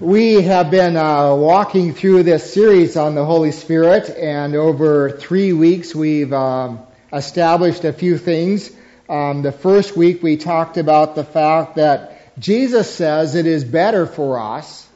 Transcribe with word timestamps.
We 0.00 0.40
have 0.40 0.70
been 0.70 0.96
uh, 0.96 1.34
walking 1.34 1.92
through 1.92 2.22
this 2.22 2.54
series 2.54 2.96
on 2.96 3.14
the 3.14 3.26
Holy 3.26 3.52
Spirit, 3.52 4.08
and 4.08 4.54
over 4.54 5.10
three 5.10 5.52
weeks 5.52 5.94
we've 5.94 6.32
um, 6.32 6.80
established 7.12 7.84
a 7.84 7.92
few 7.92 8.16
things. 8.16 8.70
Um, 9.10 9.42
the 9.42 9.52
first 9.52 9.98
week 9.98 10.22
we 10.22 10.38
talked 10.38 10.78
about 10.78 11.16
the 11.16 11.24
fact 11.24 11.74
that 11.74 12.40
Jesus 12.40 12.90
says 12.90 13.34
it 13.34 13.44
is 13.44 13.62
better 13.62 14.06
for 14.06 14.40
us 14.40 14.88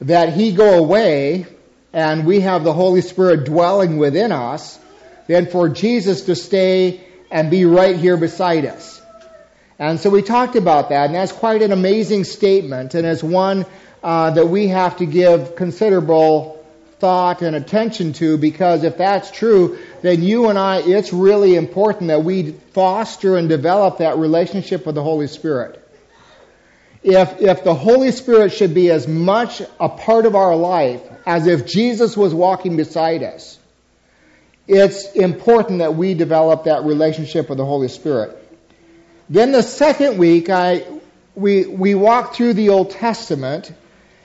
that 0.00 0.32
He 0.32 0.50
go 0.50 0.76
away 0.76 1.46
and 1.92 2.26
we 2.26 2.40
have 2.40 2.64
the 2.64 2.72
Holy 2.72 3.02
Spirit 3.02 3.44
dwelling 3.44 3.96
within 3.96 4.32
us 4.32 4.76
than 5.28 5.46
for 5.46 5.68
Jesus 5.68 6.22
to 6.22 6.34
stay 6.34 7.00
and 7.30 7.48
be 7.48 7.64
right 7.64 7.94
here 7.94 8.16
beside 8.16 8.66
us. 8.66 9.00
And 9.78 10.00
so 10.00 10.10
we 10.10 10.22
talked 10.22 10.56
about 10.56 10.88
that, 10.88 11.06
and 11.06 11.14
that's 11.14 11.30
quite 11.30 11.62
an 11.62 11.70
amazing 11.70 12.24
statement, 12.24 12.94
and 12.94 13.06
it's 13.06 13.22
one 13.22 13.66
uh, 14.02 14.30
that 14.30 14.46
we 14.46 14.68
have 14.68 14.96
to 14.96 15.06
give 15.06 15.56
considerable 15.56 16.64
thought 16.98 17.42
and 17.42 17.56
attention 17.56 18.12
to 18.12 18.38
because 18.38 18.84
if 18.84 18.96
that's 18.96 19.30
true, 19.30 19.78
then 20.02 20.22
you 20.22 20.48
and 20.48 20.58
I, 20.58 20.78
it's 20.78 21.12
really 21.12 21.56
important 21.56 22.08
that 22.08 22.22
we 22.22 22.52
foster 22.52 23.36
and 23.36 23.48
develop 23.48 23.98
that 23.98 24.18
relationship 24.18 24.86
with 24.86 24.94
the 24.94 25.02
Holy 25.02 25.26
Spirit. 25.26 25.78
If, 27.02 27.40
if 27.40 27.64
the 27.64 27.74
Holy 27.74 28.12
Spirit 28.12 28.52
should 28.52 28.74
be 28.74 28.90
as 28.90 29.08
much 29.08 29.60
a 29.80 29.88
part 29.88 30.26
of 30.26 30.36
our 30.36 30.54
life 30.54 31.02
as 31.26 31.48
if 31.48 31.66
Jesus 31.66 32.16
was 32.16 32.32
walking 32.32 32.76
beside 32.76 33.24
us, 33.24 33.58
it's 34.68 35.10
important 35.12 35.80
that 35.80 35.96
we 35.96 36.14
develop 36.14 36.64
that 36.64 36.84
relationship 36.84 37.48
with 37.48 37.58
the 37.58 37.64
Holy 37.64 37.88
Spirit. 37.88 38.38
Then 39.28 39.50
the 39.50 39.62
second 39.62 40.18
week, 40.18 40.50
I, 40.50 40.86
we, 41.34 41.66
we 41.66 41.96
walked 41.96 42.36
through 42.36 42.54
the 42.54 42.68
Old 42.68 42.90
Testament 42.90 43.72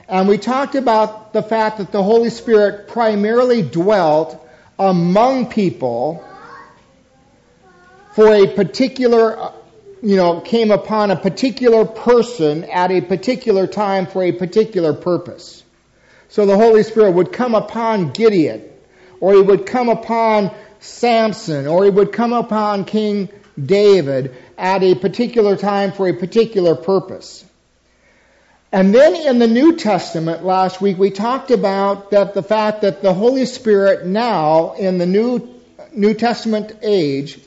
and 0.08 0.28
we 0.28 0.38
talked 0.38 0.76
about 0.76 1.34
the 1.34 1.44
fact 1.44 1.80
that 1.80 1.92
the 1.92 2.02
Holy 2.02 2.30
Spirit 2.30 2.88
primarily 2.88 3.62
dwelt 3.62 4.42
among 4.80 5.48
people 5.50 6.23
for 8.14 8.34
a 8.34 8.48
particular, 8.48 9.52
you 10.02 10.16
know, 10.16 10.40
came 10.40 10.72
upon 10.72 11.12
a 11.12 11.16
particular 11.16 11.86
person 11.86 12.64
at 12.64 12.92
a 12.92 13.02
particular 13.02 13.68
time 13.68 14.08
for 14.08 14.23
a 14.23 14.31
particular 14.31 14.94
purpose. 14.94 15.64
So 16.30 16.46
the 16.46 16.58
Holy 16.58 16.84
Spirit 16.84 17.12
would 17.12 17.34
come 17.34 17.53
upon 17.53 18.12
Gideon, 18.12 18.64
or 19.20 19.34
he 19.34 19.42
would 19.42 19.66
come 19.66 19.90
upon 19.90 20.52
Samson, 20.80 21.68
or 21.68 21.84
he 21.84 21.90
would 21.90 22.14
come 22.14 22.34
upon 22.34 22.86
King 22.86 23.30
David 23.62 24.36
at 24.58 24.84
a 24.84 24.96
particular 24.96 25.58
time 25.58 25.92
for 25.92 26.08
a 26.08 26.14
particular 26.14 26.76
purpose. 26.76 27.44
And 28.72 28.94
then 28.94 29.16
in 29.16 29.40
the 29.40 29.48
New 29.48 29.78
Testament 29.78 30.44
last 30.44 30.82
week, 30.82 30.98
we 30.98 31.10
talked 31.10 31.52
about 31.52 32.12
that 32.12 32.34
the 32.34 32.44
fact 32.44 32.82
that 32.82 33.02
the 33.02 33.14
Holy 33.14 33.46
Spirit 33.46 34.06
now, 34.06 34.74
in 34.74 34.98
the 34.98 35.06
New, 35.06 35.48
New 35.94 36.14
Testament 36.14 36.74
age, 36.82 37.40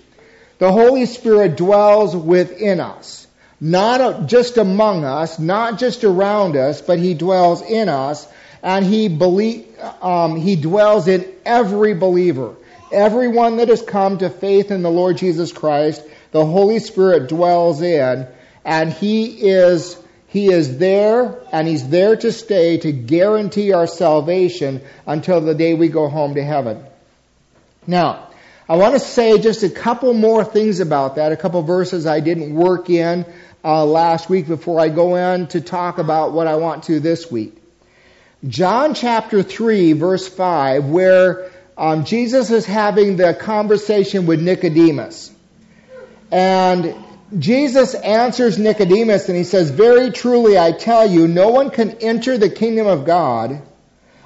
the 0.58 0.72
Holy 0.72 1.04
Spirit 1.04 1.56
dwells 1.56 2.16
within 2.16 2.80
us. 2.80 3.26
Not 3.60 4.26
just 4.26 4.56
among 4.56 5.04
us, 5.04 5.38
not 5.38 5.78
just 5.78 6.04
around 6.04 6.56
us, 6.56 6.80
but 6.80 6.98
He 6.98 7.12
dwells 7.12 7.60
in 7.60 7.90
us, 7.90 8.26
and 8.62 8.86
He, 8.86 9.08
believe, 9.08 9.66
um, 10.00 10.36
he 10.36 10.56
dwells 10.56 11.06
in 11.06 11.30
every 11.44 11.92
believer. 11.92 12.54
Everyone 12.90 13.58
that 13.58 13.68
has 13.68 13.82
come 13.82 14.18
to 14.18 14.30
faith 14.30 14.70
in 14.70 14.82
the 14.82 14.90
Lord 14.90 15.18
Jesus 15.18 15.52
Christ, 15.52 16.02
the 16.32 16.46
Holy 16.46 16.78
Spirit 16.78 17.28
dwells 17.28 17.82
in, 17.82 18.26
and 18.64 18.90
He 18.90 19.26
is 19.26 19.98
he 20.30 20.52
is 20.52 20.78
there 20.78 21.40
and 21.50 21.66
He's 21.66 21.88
there 21.88 22.14
to 22.14 22.30
stay 22.30 22.78
to 22.78 22.92
guarantee 22.92 23.72
our 23.72 23.88
salvation 23.88 24.80
until 25.04 25.40
the 25.40 25.56
day 25.56 25.74
we 25.74 25.88
go 25.88 26.08
home 26.08 26.36
to 26.36 26.42
heaven. 26.44 26.84
Now, 27.84 28.28
I 28.68 28.76
want 28.76 28.94
to 28.94 29.00
say 29.00 29.40
just 29.40 29.64
a 29.64 29.68
couple 29.68 30.14
more 30.14 30.44
things 30.44 30.78
about 30.78 31.16
that, 31.16 31.32
a 31.32 31.36
couple 31.36 31.60
verses 31.62 32.06
I 32.06 32.20
didn't 32.20 32.54
work 32.54 32.88
in 32.88 33.26
uh, 33.64 33.84
last 33.84 34.30
week 34.30 34.46
before 34.46 34.78
I 34.78 34.88
go 34.88 35.16
in 35.16 35.48
to 35.48 35.60
talk 35.60 35.98
about 35.98 36.30
what 36.30 36.46
I 36.46 36.54
want 36.56 36.84
to 36.84 37.00
this 37.00 37.28
week. 37.28 37.60
John 38.46 38.94
chapter 38.94 39.42
3, 39.42 39.94
verse 39.94 40.28
5, 40.28 40.84
where 40.84 41.50
um, 41.76 42.04
Jesus 42.04 42.52
is 42.52 42.66
having 42.66 43.16
the 43.16 43.34
conversation 43.34 44.26
with 44.26 44.40
Nicodemus. 44.40 45.32
And 46.30 46.94
Jesus 47.38 47.94
answers 47.94 48.58
Nicodemus 48.58 49.28
and 49.28 49.36
he 49.36 49.44
says, 49.44 49.70
Very 49.70 50.10
truly 50.10 50.58
I 50.58 50.72
tell 50.72 51.08
you, 51.08 51.28
no 51.28 51.50
one 51.50 51.70
can 51.70 51.90
enter 52.00 52.36
the 52.36 52.50
kingdom 52.50 52.86
of 52.86 53.04
God 53.04 53.62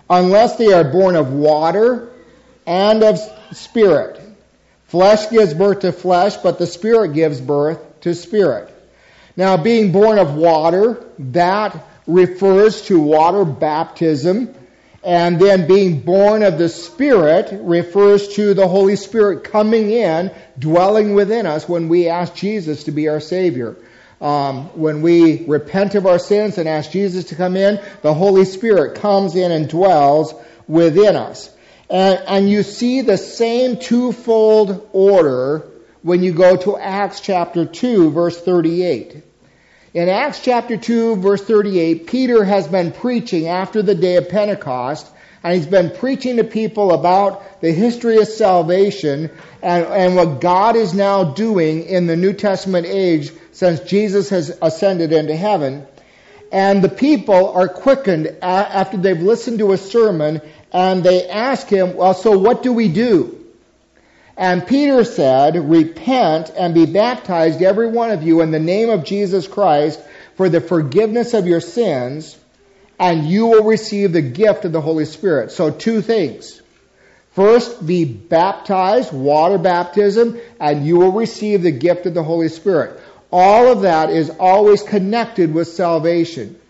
unless 0.09 0.57
they 0.57 0.73
are 0.73 0.85
born 0.85 1.17
of 1.17 1.33
water 1.33 2.11
and 2.67 3.03
of 3.03 3.19
spirit. 3.53 4.21
Flesh 4.87 5.29
gives 5.31 5.53
birth 5.53 5.81
to 5.81 5.93
flesh, 5.93 6.37
but 6.37 6.59
the 6.59 6.67
spirit 6.67 7.13
gives 7.13 7.41
birth 7.41 8.01
to 8.03 8.15
spirit. 8.15 8.71
Now, 9.37 9.57
being 9.57 9.93
born 9.93 10.19
of 10.19 10.35
water, 10.35 11.05
that 11.19 11.85
refers 12.07 12.83
to 12.83 13.01
water 13.01 13.45
baptism 13.45 14.55
and 15.05 15.39
then 15.39 15.69
being 15.69 16.01
born 16.01 16.43
of 16.43 16.57
the 16.57 16.69
Spirit 16.69 17.61
refers 17.63 18.29
to 18.35 18.55
the 18.55 18.67
Holy 18.67 18.97
Spirit 18.97 19.45
coming 19.45 19.91
in, 19.91 20.33
dwelling 20.59 21.15
within 21.15 21.45
us 21.45 21.69
when 21.69 21.89
we 21.89 22.09
ask 22.09 22.35
Jesus 22.35 22.85
to 22.85 22.91
be 22.91 23.09
our 23.09 23.21
Savior. 23.21 23.77
Um, 24.21 24.69
when 24.79 25.03
we 25.03 25.45
repent 25.45 25.95
of 25.95 26.07
our 26.07 26.19
sins 26.19 26.57
and 26.57 26.67
ask 26.67 26.91
Jesus 26.91 27.27
to 27.27 27.35
come 27.35 27.57
in, 27.57 27.79
the 28.01 28.15
Holy 28.15 28.47
Spirit 28.47 28.97
comes 28.97 29.37
in 29.37 29.53
and 29.53 29.69
dwells 29.69 30.33
within 30.67 31.17
us. 31.17 31.55
And, 31.91 32.19
and 32.27 32.49
you 32.49 32.63
see 32.63 33.03
the 33.03 33.19
same 33.19 33.77
twofold 33.77 34.89
order 34.93 35.69
when 36.01 36.23
you 36.23 36.33
go 36.33 36.57
to 36.57 36.79
Acts 36.79 37.21
chapter 37.21 37.67
2, 37.67 38.11
verse 38.11 38.41
38. 38.41 39.23
In 39.95 40.09
Acts 40.09 40.41
chapter 40.41 40.77
2, 40.77 41.19
verse 41.19 41.45
38, 41.45 42.09
Peter 42.09 42.43
has 42.43 42.67
been 42.67 42.91
preaching 42.91 43.47
after 43.47 43.81
the 43.81 43.95
day 43.95 44.17
of 44.17 44.29
Pentecost, 44.29 45.09
and 45.45 45.55
he's 45.55 45.69
been 45.69 45.91
preaching 45.91 46.39
to 46.39 46.43
people 46.43 46.91
about 46.91 47.61
the 47.61 47.71
history 47.71 48.19
of 48.19 48.27
salvation 48.27 49.31
and, 49.63 49.87
and 49.87 50.17
what 50.17 50.41
God 50.41 50.75
is 50.75 50.95
now 50.95 51.23
doing 51.23 51.85
in 51.85 52.09
the 52.09 52.17
New 52.17 52.33
Testament 52.33 52.89
age 52.89 53.31
since 53.53 53.79
Jesus 53.83 54.31
has 54.31 54.59
ascended 54.61 55.13
into 55.13 55.37
heaven. 55.37 55.87
And 56.51 56.83
the 56.83 56.89
people 56.89 57.51
are 57.51 57.69
quickened 57.69 58.37
after 58.43 58.97
they've 58.97 59.23
listened 59.23 59.61
to 59.61 59.75
a 59.75 59.79
sermon, 59.79 60.41
and 60.73 61.05
they 61.05 61.29
ask 61.29 61.69
him, 61.69 61.95
well, 61.95 62.15
so 62.15 62.37
what 62.37 62.65
do 62.65 62.73
we 62.73 62.89
do? 62.89 63.44
And 64.37 64.67
Peter 64.67 65.05
said, 65.05 65.57
Repent 65.57 66.51
and 66.57 66.75
be 66.75 66.87
baptized, 66.87 67.63
every 67.63 67.89
one 67.89 68.11
of 68.11 68.23
you, 68.23 68.41
in 68.41 68.51
the 68.51 68.59
name 68.59 68.91
of 68.91 69.05
Jesus 69.05 69.47
Christ 69.47 70.01
for 70.37 70.49
the 70.49 70.61
forgiveness 70.61 71.35
of 71.35 71.47
your 71.47 71.61
sins, 71.61 72.37
and 72.99 73.25
you 73.25 73.47
will 73.47 73.65
receive 73.65 74.13
the 74.13 74.23
gift 74.23 74.65
of 74.65 74.73
the 74.73 74.81
Holy 74.81 75.05
Spirit. 75.05 75.51
So, 75.51 75.71
two 75.71 76.01
things. 76.01 76.61
First, 77.33 77.85
be 77.85 78.05
baptized, 78.05 79.13
water 79.13 79.59
baptism, 79.59 80.41
and 80.61 80.87
you 80.87 80.99
will 80.99 81.13
receive 81.13 81.63
the 81.63 81.73
gift 81.73 82.07
of 82.07 82.15
the 82.15 82.23
Holy 82.23 82.49
Spirit. 82.49 83.01
All 83.33 83.73
of 83.73 83.83
that 83.83 84.11
is 84.11 84.31
always 84.39 84.83
connected 84.85 85.53
with 85.53 85.67
salvation. 85.67 86.61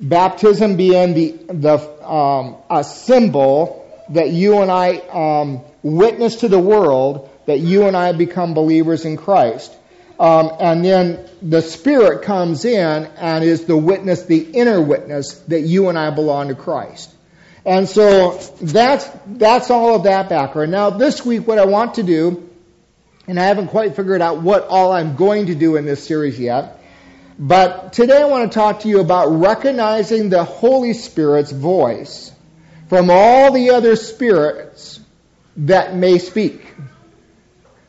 Baptism 0.00 0.76
being 0.76 1.12
the, 1.12 1.30
the 1.48 2.08
um, 2.08 2.56
a 2.70 2.82
symbol 2.84 3.84
that 4.10 4.30
you 4.30 4.62
and 4.62 4.70
I 4.70 4.96
um, 5.12 5.60
witness 5.82 6.36
to 6.36 6.48
the 6.48 6.58
world 6.58 7.30
that 7.46 7.60
you 7.60 7.86
and 7.86 7.96
I 7.96 8.12
become 8.12 8.54
believers 8.54 9.04
in 9.04 9.16
Christ. 9.16 9.74
Um, 10.18 10.50
and 10.58 10.84
then 10.84 11.28
the 11.40 11.62
Spirit 11.62 12.22
comes 12.22 12.64
in 12.64 13.06
and 13.16 13.44
is 13.44 13.64
the 13.64 13.76
witness, 13.76 14.22
the 14.22 14.40
inner 14.40 14.80
witness 14.80 15.34
that 15.48 15.60
you 15.60 15.88
and 15.88 15.98
I 15.98 16.10
belong 16.10 16.48
to 16.48 16.54
Christ. 16.54 17.14
And 17.64 17.88
so 17.88 18.38
that's, 18.60 19.08
that's 19.26 19.70
all 19.70 19.94
of 19.94 20.04
that 20.04 20.28
background. 20.28 20.72
Now 20.72 20.90
this 20.90 21.24
week 21.24 21.46
what 21.46 21.58
I 21.58 21.66
want 21.66 21.94
to 21.94 22.02
do, 22.02 22.48
and 23.28 23.38
I 23.38 23.44
haven't 23.44 23.68
quite 23.68 23.94
figured 23.94 24.22
out 24.22 24.42
what 24.42 24.66
all 24.68 24.92
I'm 24.92 25.16
going 25.16 25.46
to 25.46 25.54
do 25.54 25.76
in 25.76 25.84
this 25.84 26.04
series 26.04 26.38
yet, 26.40 26.82
but 27.38 27.92
today 27.92 28.20
I 28.20 28.24
want 28.24 28.50
to 28.50 28.54
talk 28.58 28.80
to 28.80 28.88
you 28.88 29.00
about 29.00 29.28
recognizing 29.28 30.30
the 30.30 30.42
Holy 30.42 30.94
Spirit's 30.94 31.52
voice 31.52 32.32
from 32.88 33.10
all 33.10 33.52
the 33.52 33.70
other 33.70 33.94
spirits 33.94 34.97
that 35.58 35.94
may 35.94 36.18
speak, 36.18 36.74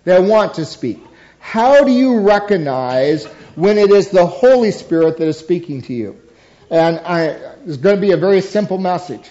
that 0.03 0.23
want 0.23 0.55
to 0.55 0.65
speak. 0.65 0.99
How 1.39 1.83
do 1.83 1.91
you 1.91 2.19
recognize 2.19 3.25
when 3.55 3.77
it 3.77 3.91
is 3.91 4.09
the 4.09 4.25
Holy 4.25 4.71
Spirit 4.71 5.17
that 5.17 5.27
is 5.27 5.39
speaking 5.39 5.81
to 5.83 5.93
you? 5.93 6.21
And 6.69 6.99
I, 6.99 7.25
it's 7.65 7.77
going 7.77 7.95
to 7.95 8.01
be 8.01 8.11
a 8.11 8.17
very 8.17 8.41
simple 8.41 8.77
message 8.77 9.27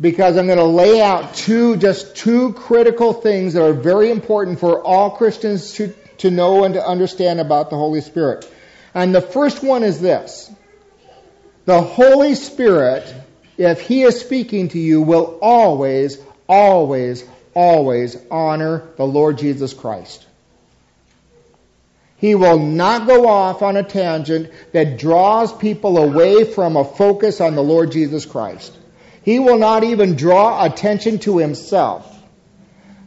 because 0.00 0.36
I'm 0.36 0.46
going 0.46 0.58
to 0.58 0.64
lay 0.64 1.00
out 1.00 1.34
two, 1.34 1.76
just 1.76 2.16
two 2.16 2.52
critical 2.52 3.12
things 3.12 3.54
that 3.54 3.64
are 3.64 3.72
very 3.72 4.10
important 4.10 4.60
for 4.60 4.82
all 4.82 5.10
Christians 5.10 5.72
to, 5.74 5.94
to 6.18 6.30
know 6.30 6.64
and 6.64 6.74
to 6.74 6.86
understand 6.86 7.40
about 7.40 7.70
the 7.70 7.76
Holy 7.76 8.00
Spirit. 8.00 8.50
And 8.94 9.14
the 9.14 9.22
first 9.22 9.62
one 9.62 9.82
is 9.82 10.00
this. 10.00 10.50
The 11.64 11.80
Holy 11.80 12.34
Spirit, 12.34 13.12
if 13.56 13.80
He 13.80 14.02
is 14.02 14.20
speaking 14.20 14.68
to 14.68 14.78
you, 14.78 15.02
will 15.02 15.38
always, 15.42 16.18
always, 16.48 17.24
always 17.54 18.16
honor 18.30 18.82
the 18.96 19.06
Lord 19.06 19.38
Jesus 19.38 19.74
Christ. 19.74 20.26
He 22.18 22.34
will 22.34 22.58
not 22.58 23.06
go 23.06 23.28
off 23.28 23.62
on 23.62 23.76
a 23.76 23.82
tangent 23.82 24.50
that 24.72 24.98
draws 24.98 25.52
people 25.52 25.98
away 25.98 26.44
from 26.44 26.76
a 26.76 26.84
focus 26.84 27.40
on 27.40 27.54
the 27.54 27.62
Lord 27.62 27.92
Jesus 27.92 28.24
Christ. 28.24 28.76
He 29.22 29.38
will 29.38 29.58
not 29.58 29.84
even 29.84 30.16
draw 30.16 30.64
attention 30.64 31.18
to 31.20 31.38
himself. 31.38 32.12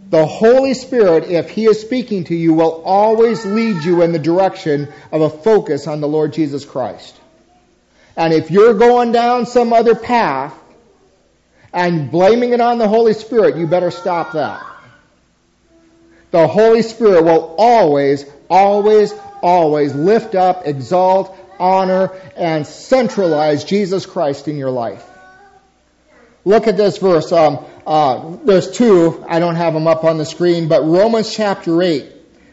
The 0.09 0.25
Holy 0.25 0.73
Spirit, 0.73 1.25
if 1.29 1.51
He 1.51 1.65
is 1.65 1.79
speaking 1.79 2.23
to 2.25 2.35
you, 2.35 2.53
will 2.53 2.81
always 2.83 3.45
lead 3.45 3.83
you 3.83 4.01
in 4.01 4.11
the 4.11 4.19
direction 4.19 4.91
of 5.11 5.21
a 5.21 5.29
focus 5.29 5.87
on 5.87 6.01
the 6.01 6.07
Lord 6.07 6.33
Jesus 6.33 6.65
Christ. 6.65 7.15
And 8.17 8.33
if 8.33 8.49
you're 8.49 8.73
going 8.73 9.11
down 9.11 9.45
some 9.45 9.71
other 9.71 9.95
path 9.95 10.58
and 11.73 12.11
blaming 12.11 12.53
it 12.53 12.61
on 12.61 12.77
the 12.77 12.87
Holy 12.87 13.13
Spirit, 13.13 13.57
you 13.57 13.67
better 13.67 13.91
stop 13.91 14.33
that. 14.33 14.65
The 16.31 16.47
Holy 16.47 16.81
Spirit 16.81 17.23
will 17.23 17.55
always, 17.57 18.25
always, 18.49 19.13
always 19.41 19.95
lift 19.95 20.35
up, 20.35 20.65
exalt, 20.65 21.35
honor, 21.59 22.11
and 22.35 22.65
centralize 22.65 23.63
Jesus 23.63 24.05
Christ 24.05 24.47
in 24.47 24.57
your 24.57 24.69
life. 24.69 25.05
Look 26.45 26.67
at 26.67 26.77
this 26.77 26.97
verse. 26.97 27.31
Um, 27.31 27.65
uh, 27.85 28.37
there's 28.43 28.71
two. 28.71 29.23
I 29.27 29.39
don't 29.39 29.55
have 29.55 29.73
them 29.73 29.87
up 29.87 30.03
on 30.03 30.17
the 30.17 30.25
screen, 30.25 30.67
but 30.67 30.83
Romans 30.83 31.33
chapter 31.33 31.81
8, 31.81 32.05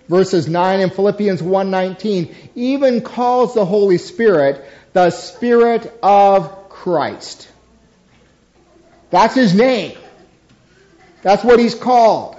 verses 0.09 0.49
9 0.49 0.81
and 0.81 0.93
Philippians 0.93 1.43
1.19 1.43 2.35
even 2.55 3.03
calls 3.03 3.55
the 3.55 3.65
Holy 3.65 3.99
Spirit 3.99 4.65
the 4.93 5.11
Spirit 5.11 5.99
of 6.03 6.69
Christ. 6.71 7.49
That's 9.17 9.35
his 9.35 9.55
name. 9.55 9.97
That's 11.23 11.43
what 11.43 11.59
he's 11.59 11.75
called. 11.75 12.37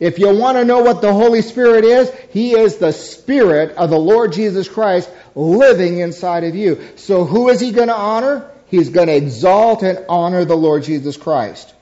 If 0.00 0.18
you 0.18 0.36
want 0.36 0.58
to 0.58 0.64
know 0.64 0.82
what 0.82 1.02
the 1.02 1.12
Holy 1.12 1.40
Spirit 1.40 1.84
is, 1.84 2.10
He 2.30 2.58
is 2.58 2.78
the 2.78 2.90
Spirit 2.90 3.76
of 3.76 3.90
the 3.90 3.98
Lord 3.98 4.32
Jesus 4.32 4.68
Christ 4.68 5.08
living 5.36 5.98
inside 5.98 6.42
of 6.42 6.56
you. 6.56 6.82
So 6.96 7.24
who 7.24 7.48
is 7.48 7.60
He 7.60 7.70
going 7.70 7.86
to 7.86 7.94
honor? 7.94 8.50
He's 8.66 8.88
going 8.88 9.06
to 9.06 9.14
exalt 9.14 9.84
and 9.84 10.04
honor 10.08 10.44
the 10.44 10.56
Lord 10.56 10.82
Jesus 10.82 11.16
Christ. 11.16 11.72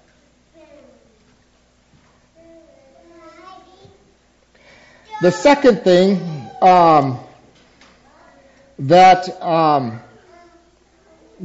The 5.21 5.33
second 5.33 5.85
thing 5.85 6.51
um, 6.61 7.19
that 8.81 9.43
um, 9.43 10.03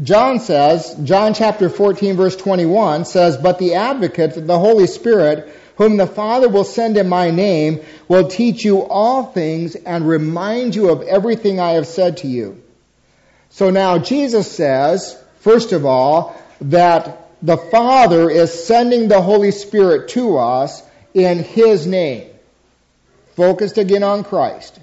John 0.01 0.39
says, 0.39 0.95
John 1.03 1.33
chapter 1.33 1.69
14, 1.69 2.15
verse 2.15 2.35
21 2.35 3.05
says, 3.05 3.37
But 3.37 3.59
the 3.59 3.75
advocate, 3.75 4.47
the 4.47 4.57
Holy 4.57 4.87
Spirit, 4.87 5.55
whom 5.75 5.97
the 5.97 6.07
Father 6.07 6.49
will 6.49 6.63
send 6.63 6.97
in 6.97 7.07
my 7.07 7.29
name, 7.29 7.81
will 8.07 8.27
teach 8.27 8.63
you 8.63 8.81
all 8.81 9.25
things 9.25 9.75
and 9.75 10.07
remind 10.07 10.75
you 10.75 10.89
of 10.89 11.03
everything 11.03 11.59
I 11.59 11.71
have 11.71 11.87
said 11.87 12.17
to 12.17 12.27
you. 12.27 12.61
So 13.49 13.69
now 13.69 13.99
Jesus 13.99 14.51
says, 14.51 15.21
first 15.39 15.73
of 15.73 15.85
all, 15.85 16.35
that 16.61 17.29
the 17.41 17.57
Father 17.57 18.29
is 18.29 18.65
sending 18.65 19.07
the 19.07 19.21
Holy 19.21 19.51
Spirit 19.51 20.09
to 20.09 20.37
us 20.37 20.81
in 21.13 21.43
His 21.43 21.85
name 21.85 22.29
focused 23.35 23.77
again 23.77 24.03
on 24.03 24.23
Christ. 24.23 24.79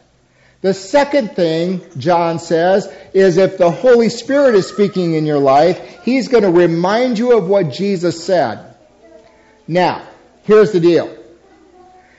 The 0.62 0.74
second 0.74 1.36
thing, 1.36 1.80
John 1.96 2.38
says, 2.38 2.92
is 3.14 3.38
if 3.38 3.56
the 3.56 3.70
Holy 3.70 4.10
Spirit 4.10 4.54
is 4.54 4.68
speaking 4.68 5.14
in 5.14 5.24
your 5.24 5.38
life, 5.38 6.02
He's 6.04 6.28
going 6.28 6.42
to 6.42 6.50
remind 6.50 7.18
you 7.18 7.36
of 7.36 7.48
what 7.48 7.70
Jesus 7.70 8.22
said. 8.22 8.74
Now, 9.66 10.06
here's 10.42 10.72
the 10.72 10.80
deal. 10.80 11.16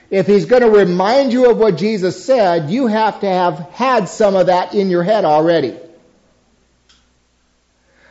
If 0.09 0.25
He's 0.25 0.45
going 0.45 0.63
to 0.63 0.71
remind 0.71 1.33
you 1.33 1.51
of 1.51 1.57
what 1.57 1.77
Jesus 1.77 2.25
said, 2.25 2.71
you 2.71 2.87
have 2.87 3.19
to 3.19 3.27
have 3.27 3.59
had 3.73 4.09
some 4.09 4.35
of 4.35 4.47
that 4.47 4.73
in 4.73 4.89
your 4.89 5.03
head 5.03 5.23
already. 5.23 5.77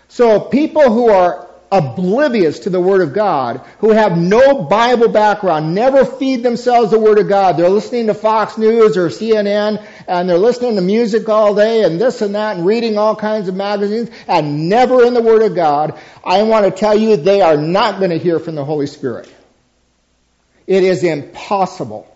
So 0.07 0.39
people 0.41 0.93
who 0.93 1.09
are 1.11 1.50
oblivious 1.73 2.61
to 2.61 2.71
the 2.71 2.81
Word 2.81 3.01
of 3.01 3.13
God, 3.13 3.61
who 3.79 3.91
have 3.91 4.19
no 4.19 4.63
Bible 4.65 5.09
background, 5.09 5.75
never 5.75 6.05
feed 6.05 6.43
themselves 6.43 6.91
the 6.91 6.99
Word 6.99 7.19
of 7.19 7.29
God. 7.29 7.57
They're 7.57 7.69
listening 7.69 8.09
to 8.09 8.15
Fox 8.15 8.59
News 8.59 8.97
or 8.97 9.09
CNN 9.09 9.87
and 10.09 10.29
they're 10.29 10.39
listening 10.39 10.75
to 10.75 10.81
music 10.81 11.29
all 11.29 11.55
day 11.55 11.85
and 11.85 12.01
this 12.01 12.23
and 12.23 12.35
that 12.35 12.57
and 12.57 12.67
reading 12.67 12.99
all 12.99 13.15
kinds 13.15 13.49
of 13.49 13.55
magazines 13.55 14.11
and 14.27 14.69
never 14.69 15.05
in 15.05 15.15
the 15.15 15.23
Word 15.23 15.43
of 15.43 15.55
God. 15.55 15.99
I 16.25 16.43
want 16.43 16.65
to 16.65 16.73
tell 16.73 16.99
you 16.99 17.17
they 17.17 17.41
are 17.41 17.57
not 17.57 17.99
going 17.99 18.11
to 18.11 18.19
hear 18.19 18.41
from 18.41 18.57
the 18.57 18.65
Holy 18.65 18.87
Spirit. 18.89 19.33
It 20.67 20.83
is 20.83 21.05
impossible. 21.05 22.07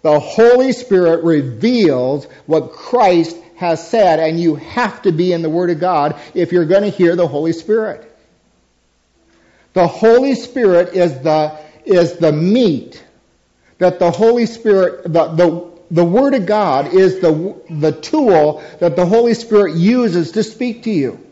The 0.00 0.18
Holy 0.18 0.72
Spirit 0.72 1.24
reveals 1.24 2.26
what 2.46 2.72
Christ 2.72 3.36
has 3.56 3.86
said 3.86 4.20
and 4.20 4.40
you 4.40 4.54
have 4.56 5.02
to 5.02 5.12
be 5.12 5.32
in 5.32 5.42
the 5.42 5.50
Word 5.50 5.70
of 5.70 5.80
God 5.80 6.18
if 6.32 6.52
you're 6.52 6.64
going 6.64 6.84
to 6.84 6.90
hear 6.90 7.16
the 7.16 7.28
Holy 7.28 7.52
Spirit. 7.52 8.15
The 9.76 9.86
Holy 9.86 10.34
Spirit 10.34 10.94
is 10.94 11.18
the, 11.20 11.54
is 11.84 12.16
the 12.16 12.32
meat 12.32 13.04
that 13.76 13.98
the 13.98 14.10
Holy 14.10 14.46
Spirit, 14.46 15.02
the, 15.02 15.26
the, 15.26 15.70
the 15.90 16.02
Word 16.02 16.32
of 16.32 16.46
God 16.46 16.94
is 16.94 17.20
the, 17.20 17.60
the 17.68 17.92
tool 17.92 18.64
that 18.80 18.96
the 18.96 19.04
Holy 19.04 19.34
Spirit 19.34 19.76
uses 19.76 20.32
to 20.32 20.42
speak 20.44 20.84
to 20.84 20.90
you. 20.90 21.22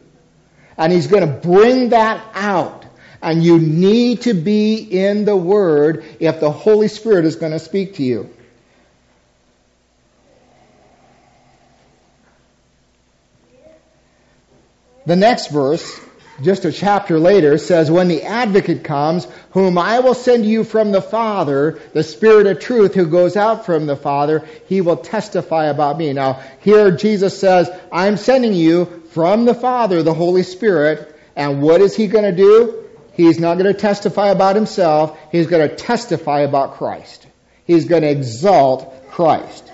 And 0.77 0.93
He's 0.93 1.07
going 1.07 1.27
to 1.27 1.41
bring 1.41 1.89
that 1.89 2.23
out. 2.35 2.85
And 3.23 3.43
you 3.43 3.59
need 3.59 4.21
to 4.23 4.35
be 4.35 4.77
in 4.77 5.25
the 5.25 5.35
Word 5.35 6.05
if 6.21 6.39
the 6.39 6.51
Holy 6.51 6.89
Spirit 6.89 7.25
is 7.25 7.37
going 7.37 7.53
to 7.53 7.59
speak 7.59 7.95
to 7.95 8.03
you. 8.03 8.29
The 15.07 15.17
next 15.17 15.47
verse 15.47 16.04
just 16.43 16.65
a 16.65 16.73
chapter 16.73 17.19
later, 17.19 17.59
says, 17.59 17.91
When 17.91 18.09
the 18.09 18.23
advocate 18.23 18.83
comes, 18.85 19.27
whom 19.51 19.79
I 19.79 20.01
will 20.01 20.15
send 20.15 20.45
you 20.45 20.65
from 20.65 20.93
the 20.93 21.03
Father, 21.03 21.79
the 21.93 22.03
Spirit 22.03 22.47
of 22.47 22.61
truth 22.61 22.95
who 22.95 23.07
goes 23.07 23.37
out 23.37 23.67
from 23.67 23.87
the 23.87 23.97
Father, 23.97 24.47
he 24.67 24.81
will 24.81 24.97
testify 24.97 25.67
about 25.67 25.99
me. 25.99 26.13
Now, 26.13 26.43
here 26.61 26.91
Jesus 26.91 27.39
says, 27.39 27.71
I'm 27.93 28.17
sending 28.17 28.53
you 28.53 29.03
from 29.13 29.45
the 29.45 29.55
Father, 29.55 30.03
the 30.03 30.15
Holy 30.15 30.43
Spirit, 30.43 31.15
and 31.37 31.63
what 31.63 31.81
is 31.81 31.95
he 31.95 32.07
going 32.07 32.25
to 32.25 32.37
do? 32.37 32.85
He's 33.13 33.39
not 33.39 33.59
going 33.59 33.73
to 33.73 33.79
testify 33.79 34.29
about 34.29 34.57
himself, 34.57 35.17
he's 35.31 35.47
going 35.47 35.69
to 35.69 35.75
testify 35.75 36.41
about 36.41 36.75
Christ. 36.75 37.27
He's 37.65 37.87
going 37.87 38.03
to 38.03 38.11
exalt 38.11 39.11
Christ. 39.11 39.71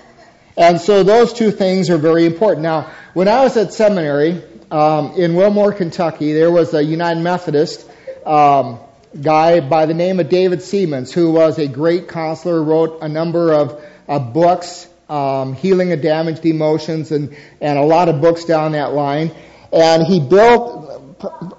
And 0.55 0.79
so 0.79 1.03
those 1.03 1.33
two 1.33 1.51
things 1.51 1.89
are 1.89 1.97
very 1.97 2.25
important. 2.25 2.61
Now, 2.61 2.91
when 3.13 3.27
I 3.27 3.41
was 3.41 3.57
at 3.57 3.73
seminary, 3.73 4.43
um, 4.71 5.11
in 5.15 5.35
Wilmore, 5.35 5.73
Kentucky, 5.73 6.31
there 6.31 6.49
was 6.49 6.73
a 6.73 6.81
United 6.81 7.21
Methodist 7.21 7.89
um, 8.25 8.79
guy 9.19 9.59
by 9.59 9.85
the 9.85 9.93
name 9.93 10.21
of 10.21 10.29
David 10.29 10.59
Seamands, 10.59 11.11
who 11.11 11.31
was 11.31 11.59
a 11.59 11.67
great 11.67 12.07
counselor, 12.07 12.63
wrote 12.63 12.99
a 13.01 13.09
number 13.09 13.53
of 13.53 13.83
uh, 14.07 14.19
books, 14.19 14.87
um, 15.09 15.53
healing 15.53 15.91
of 15.91 16.01
damaged 16.01 16.45
emotions, 16.45 17.11
and 17.11 17.35
and 17.59 17.77
a 17.77 17.83
lot 17.83 18.07
of 18.07 18.21
books 18.21 18.45
down 18.45 18.71
that 18.71 18.93
line. 18.93 19.31
And 19.73 20.07
he 20.07 20.21
built. 20.21 20.87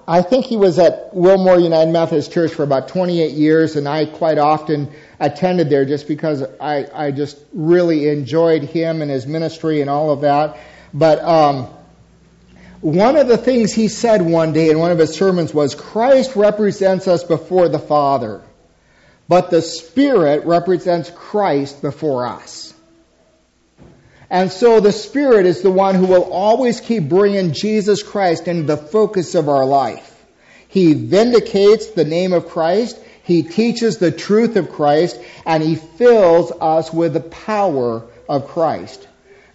I 0.07 0.21
think 0.23 0.45
he 0.45 0.57
was 0.57 0.77
at 0.77 1.13
Wilmore 1.13 1.57
United 1.57 1.91
Methodist 1.91 2.33
Church 2.33 2.51
for 2.53 2.63
about 2.63 2.89
28 2.89 3.31
years, 3.31 3.77
and 3.77 3.87
I 3.87 4.05
quite 4.05 4.37
often 4.37 4.91
attended 5.21 5.69
there 5.69 5.85
just 5.85 6.05
because 6.05 6.43
I, 6.59 6.85
I 6.93 7.11
just 7.11 7.37
really 7.53 8.09
enjoyed 8.09 8.63
him 8.63 9.01
and 9.01 9.09
his 9.09 9.25
ministry 9.25 9.79
and 9.79 9.89
all 9.89 10.11
of 10.11 10.21
that. 10.21 10.57
But 10.93 11.19
um, 11.23 11.69
one 12.83 13.15
of 13.15 13.29
the 13.29 13.37
things 13.37 13.71
he 13.71 13.87
said 13.87 14.21
one 14.21 14.51
day 14.51 14.69
in 14.69 14.77
one 14.77 14.91
of 14.91 14.99
his 14.99 15.15
sermons 15.15 15.53
was 15.53 15.73
Christ 15.73 16.35
represents 16.35 17.07
us 17.07 17.23
before 17.23 17.69
the 17.69 17.79
Father, 17.79 18.41
but 19.29 19.49
the 19.49 19.61
Spirit 19.61 20.45
represents 20.45 21.09
Christ 21.09 21.81
before 21.81 22.27
us. 22.27 22.73
And 24.29 24.51
so 24.51 24.81
the 24.81 24.91
Spirit 24.91 25.45
is 25.45 25.61
the 25.61 25.71
one 25.71 25.95
who 25.95 26.07
will 26.07 26.29
always 26.29 26.81
keep 26.81 27.07
bringing 27.07 27.53
Jesus 27.53 28.03
Christ 28.03 28.49
into 28.49 28.63
the 28.63 28.75
focus 28.75 29.33
of 29.33 29.47
our 29.47 29.65
life. 29.65 30.09
He 30.67 30.93
vindicates 30.93 31.91
the 31.91 32.03
name 32.03 32.33
of 32.33 32.49
Christ, 32.49 32.99
He 33.23 33.43
teaches 33.43 33.97
the 33.97 34.11
truth 34.11 34.57
of 34.57 34.71
Christ, 34.71 35.21
and 35.45 35.63
He 35.63 35.75
fills 35.75 36.51
us 36.51 36.91
with 36.91 37.13
the 37.13 37.21
power 37.21 38.03
of 38.27 38.49
Christ. 38.49 39.07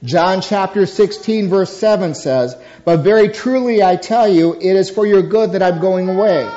John 0.04 0.42
chapter 0.42 0.86
16 0.86 1.48
verse 1.48 1.76
7 1.76 2.14
says, 2.14 2.56
But 2.84 2.98
very 2.98 3.28
truly 3.30 3.82
I 3.82 3.96
tell 3.96 4.28
you, 4.28 4.54
it 4.54 4.76
is 4.76 4.90
for 4.90 5.06
your 5.06 5.22
good 5.22 5.52
that 5.52 5.62
I'm 5.62 5.80
going 5.80 6.08
away. 6.08 6.48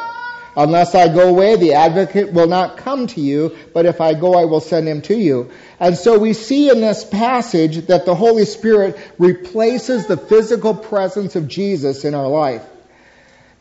Unless 0.55 0.95
I 0.95 1.07
go 1.07 1.29
away, 1.29 1.55
the 1.55 1.74
advocate 1.74 2.33
will 2.33 2.48
not 2.48 2.77
come 2.77 3.07
to 3.07 3.21
you, 3.21 3.55
but 3.74 3.86
if 3.86 4.01
I 4.01 4.13
go, 4.13 4.33
I 4.33 4.45
will 4.45 4.60
send 4.60 4.88
him 4.88 5.01
to 5.03 5.15
you. 5.15 5.51
And 5.79 5.98
so 5.98 6.19
we 6.19 6.33
see 6.33 6.69
in 6.69 6.81
this 6.81 7.05
passage 7.05 7.88
that 7.88 8.05
the 8.05 8.15
Holy 8.15 8.45
Spirit 8.45 9.00
replaces 9.17 10.07
the 10.07 10.17
physical 10.17 10.75
presence 10.75 11.38
of 11.38 11.48
Jesus 11.48 12.03
in 12.03 12.13
our 12.13 12.27
life. 12.27 12.63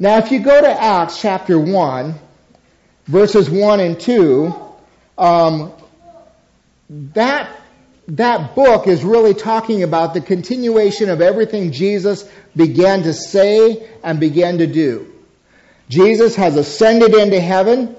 Now, 0.00 0.18
if 0.18 0.32
you 0.32 0.40
go 0.40 0.60
to 0.60 0.82
Acts 0.82 1.20
chapter 1.20 1.58
1, 1.58 2.14
verses 3.06 3.48
1 3.48 3.80
and 3.80 4.00
2, 4.00 4.54
um, 5.16 5.72
that, 6.88 7.59
that 8.16 8.56
book 8.56 8.88
is 8.88 9.04
really 9.04 9.34
talking 9.34 9.82
about 9.82 10.14
the 10.14 10.20
continuation 10.20 11.10
of 11.10 11.20
everything 11.20 11.70
Jesus 11.70 12.28
began 12.56 13.04
to 13.04 13.14
say 13.14 13.88
and 14.02 14.18
began 14.18 14.58
to 14.58 14.66
do. 14.66 15.12
Jesus 15.88 16.34
has 16.36 16.56
ascended 16.56 17.14
into 17.14 17.40
heaven, 17.40 17.94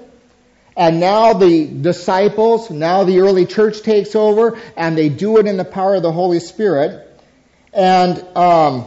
and 0.76 1.00
now 1.00 1.34
the 1.34 1.66
disciples, 1.66 2.70
now 2.70 3.04
the 3.04 3.20
early 3.20 3.46
church 3.46 3.82
takes 3.84 4.16
over, 4.16 4.60
and 4.76 4.98
they 4.98 5.08
do 5.08 5.38
it 5.38 5.48
in 5.48 5.58
the 5.58 5.66
power 5.66 5.96
of 5.96 6.04
the 6.04 6.12
Holy 6.12 6.40
Spirit. 6.40 7.08
And 7.74 8.20
um, 8.36 8.86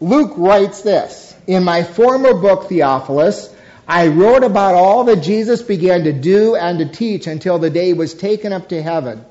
Luke 0.00 0.34
writes 0.36 0.82
this 0.82 1.36
In 1.46 1.62
my 1.62 1.84
former 1.84 2.34
book, 2.34 2.68
Theophilus, 2.68 3.53
I 3.86 4.08
wrote 4.08 4.44
about 4.44 4.74
all 4.74 5.04
that 5.04 5.22
Jesus 5.22 5.62
began 5.62 6.04
to 6.04 6.12
do 6.12 6.56
and 6.56 6.78
to 6.78 6.86
teach 6.86 7.26
until 7.26 7.58
the 7.58 7.70
day 7.70 7.88
he 7.88 7.92
was 7.92 8.14
taken 8.14 8.52
up 8.52 8.70
to 8.70 8.82
heaven. 8.82 9.24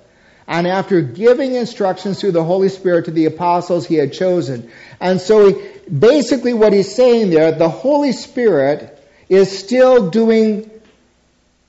And 0.48 0.68
after 0.68 1.02
giving 1.02 1.56
instructions 1.56 2.20
through 2.20 2.34
the 2.34 2.44
Holy 2.44 2.70
Spirit 2.70 3.06
to 3.06 3.12
the 3.12 3.26
apostles 3.26 3.88
he 3.88 3.96
had 3.96 4.14
chosen. 4.14 4.70
And 5.00 5.22
so 5.22 5.50
he, 5.50 5.70
basically 5.90 6.54
what 6.54 6.74
he's 6.74 6.94
saying 6.94 7.30
there, 7.30 7.52
the 7.54 7.70
Holy 7.70 8.12
Spirit 8.12 9.00
is 9.30 9.58
still 9.58 10.10
doing 10.10 10.70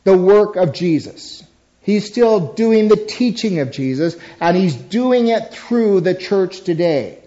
the 0.02 0.16
work 0.16 0.56
of 0.56 0.72
Jesus. 0.72 1.42
He's 1.80 2.06
still 2.06 2.52
doing 2.54 2.88
the 2.88 2.96
teaching 2.96 3.60
of 3.60 3.70
Jesus, 3.70 4.16
and 4.40 4.56
he's 4.56 4.74
doing 4.74 5.28
it 5.28 5.52
through 5.52 6.00
the 6.00 6.14
church 6.14 6.62
today. 6.62 7.23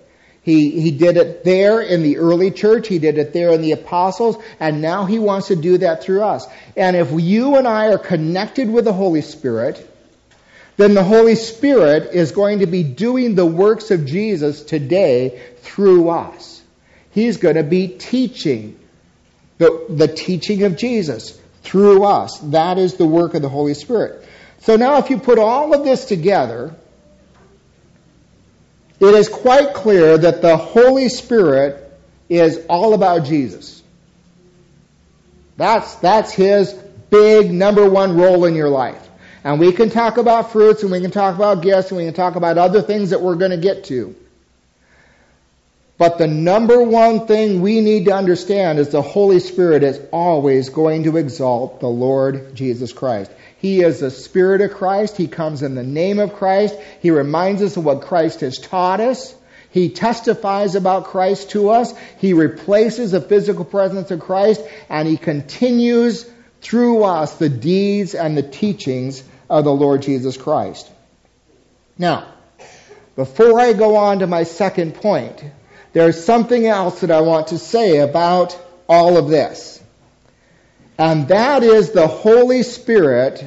He, 0.47 0.79
he 0.79 0.91
did 0.91 1.17
it 1.17 1.43
there 1.43 1.81
in 1.81 2.03
the 2.03 2.19
early 2.19 2.51
church, 2.51 2.87
he 2.87 2.99
did 2.99 3.17
it 3.17 3.33
there 3.33 3.51
in 3.51 3.61
the 3.61 3.73
apostles, 3.73 4.41
and 4.61 4.81
now 4.81 5.03
he 5.03 5.19
wants 5.19 5.49
to 5.49 5.57
do 5.57 5.79
that 5.79 6.01
through 6.01 6.23
us. 6.23 6.47
And 6.77 6.95
if 6.95 7.11
you 7.11 7.57
and 7.57 7.67
I 7.67 7.87
are 7.87 7.97
connected 7.97 8.69
with 8.69 8.85
the 8.85 8.93
Holy 8.93 9.19
Spirit, 9.19 9.85
then 10.77 10.93
the 10.93 11.03
Holy 11.03 11.35
Spirit 11.35 12.13
is 12.13 12.31
going 12.31 12.59
to 12.59 12.65
be 12.65 12.81
doing 12.81 13.35
the 13.35 13.45
works 13.45 13.91
of 13.91 14.05
Jesus 14.05 14.61
today 14.61 15.41
through 15.63 16.07
us. 16.07 16.61
He's 17.11 17.35
going 17.35 17.55
to 17.55 17.63
be 17.63 17.89
teaching 17.89 18.79
the, 19.57 19.85
the 19.89 20.07
teaching 20.07 20.63
of 20.63 20.77
Jesus 20.77 21.37
through 21.63 22.05
us. 22.05 22.39
That 22.39 22.77
is 22.77 22.93
the 22.93 23.05
work 23.05 23.33
of 23.33 23.41
the 23.41 23.49
Holy 23.49 23.73
Spirit. 23.73 24.25
So 24.59 24.77
now, 24.77 24.99
if 24.99 25.09
you 25.09 25.17
put 25.17 25.39
all 25.39 25.73
of 25.73 25.83
this 25.83 26.05
together, 26.05 26.73
it 28.99 29.13
is 29.13 29.29
quite 29.29 29.73
clear 29.73 30.17
that 30.17 30.41
the 30.41 30.57
Holy 30.57 31.09
Spirit 31.09 31.83
is 32.29 32.65
all 32.67 32.93
about 32.93 33.25
Jesus. 33.25 33.83
That's, 35.55 35.95
that's 35.95 36.31
his 36.31 36.73
big 37.09 37.51
number 37.51 37.89
one 37.89 38.17
role 38.17 38.45
in 38.45 38.55
your 38.55 38.69
life. 38.69 39.07
And 39.43 39.59
we 39.59 39.71
can 39.71 39.89
talk 39.89 40.17
about 40.17 40.51
fruits 40.51 40.83
and 40.83 40.91
we 40.91 40.99
can 40.99 41.11
talk 41.11 41.35
about 41.35 41.61
gifts 41.61 41.89
and 41.89 41.97
we 41.97 42.05
can 42.05 42.13
talk 42.13 42.35
about 42.35 42.57
other 42.57 42.81
things 42.81 43.11
that 43.11 43.21
we're 43.21 43.35
going 43.35 43.51
to 43.51 43.57
get 43.57 43.85
to. 43.85 44.15
But 45.97 46.19
the 46.19 46.27
number 46.27 46.81
one 46.81 47.25
thing 47.25 47.61
we 47.61 47.81
need 47.81 48.05
to 48.05 48.13
understand 48.13 48.77
is 48.77 48.89
the 48.89 49.01
Holy 49.01 49.39
Spirit 49.39 49.83
is 49.83 49.99
always 50.11 50.69
going 50.69 51.03
to 51.05 51.17
exalt 51.17 51.79
the 51.79 51.87
Lord 51.87 52.53
Jesus 52.53 52.93
Christ. 52.93 53.31
He 53.57 53.81
is 53.81 53.99
the 53.99 54.11
Spirit 54.11 54.61
of 54.61 54.75
Christ. 54.75 55.17
He 55.17 55.27
comes 55.27 55.63
in 55.63 55.73
the 55.73 55.83
name 55.83 56.19
of 56.19 56.33
Christ. 56.33 56.75
He 57.01 57.09
reminds 57.09 57.63
us 57.63 57.77
of 57.77 57.85
what 57.85 58.01
Christ 58.01 58.41
has 58.41 58.59
taught 58.59 58.99
us. 58.99 59.33
He 59.71 59.89
testifies 59.89 60.75
about 60.75 61.05
Christ 61.05 61.51
to 61.51 61.69
us. 61.69 61.93
He 62.19 62.33
replaces 62.33 63.11
the 63.11 63.21
physical 63.21 63.65
presence 63.65 64.11
of 64.11 64.19
Christ 64.19 64.61
and 64.89 65.07
he 65.07 65.17
continues 65.17 66.29
through 66.61 67.03
us 67.03 67.35
the 67.35 67.49
deeds 67.49 68.13
and 68.13 68.37
the 68.37 68.43
teachings 68.43 69.23
of 69.49 69.63
the 69.63 69.73
Lord 69.73 70.03
Jesus 70.03 70.37
Christ. 70.37 70.89
Now, 71.97 72.27
before 73.15 73.59
I 73.59 73.73
go 73.73 73.95
on 73.95 74.19
to 74.19 74.27
my 74.27 74.43
second 74.43 74.93
point, 74.93 75.43
there's 75.97 76.23
something 76.23 76.67
else 76.67 77.01
that 77.01 77.09
I 77.09 77.21
want 77.21 77.47
to 77.47 77.57
say 77.57 77.97
about 77.97 78.55
all 78.87 79.17
of 79.17 79.29
this. 79.29 79.81
And 80.99 81.27
that 81.29 81.63
is 81.63 81.89
the 81.89 82.05
Holy 82.05 82.61
Spirit 82.61 83.43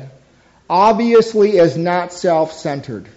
obviously 0.69 1.59
is 1.59 1.77
not 1.77 2.13
self 2.13 2.53
centered. 2.53 3.09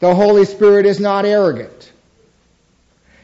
The 0.00 0.12
Holy 0.12 0.44
Spirit 0.44 0.86
is 0.86 0.98
not 0.98 1.24
arrogant. 1.24 1.92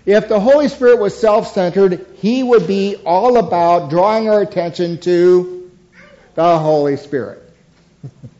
If 0.06 0.28
the 0.28 0.38
Holy 0.38 0.68
Spirit 0.68 1.00
was 1.00 1.18
self 1.18 1.52
centered, 1.52 2.06
He 2.18 2.44
would 2.44 2.68
be 2.68 2.94
all 3.04 3.38
about 3.38 3.90
drawing 3.90 4.30
our 4.30 4.40
attention 4.40 5.00
to 5.00 5.68
the 6.36 6.60
Holy 6.60 6.96
Spirit. 6.96 7.42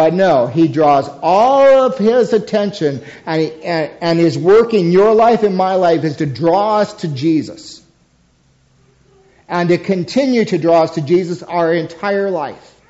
But 0.00 0.14
no, 0.14 0.46
he 0.46 0.66
draws 0.66 1.10
all 1.20 1.84
of 1.84 1.98
his 1.98 2.32
attention 2.32 3.04
and, 3.26 3.42
he, 3.42 3.52
and, 3.62 3.90
and 4.00 4.18
his 4.18 4.38
work 4.38 4.72
in 4.72 4.92
your 4.92 5.14
life 5.14 5.42
and 5.42 5.54
my 5.54 5.74
life 5.74 6.04
is 6.04 6.16
to 6.16 6.26
draw 6.26 6.78
us 6.78 6.94
to 7.02 7.08
Jesus. 7.08 7.82
And 9.46 9.68
to 9.68 9.76
continue 9.76 10.46
to 10.46 10.56
draw 10.56 10.84
us 10.84 10.94
to 10.94 11.02
Jesus 11.02 11.42
our 11.42 11.74
entire 11.74 12.30
life. 12.30 12.80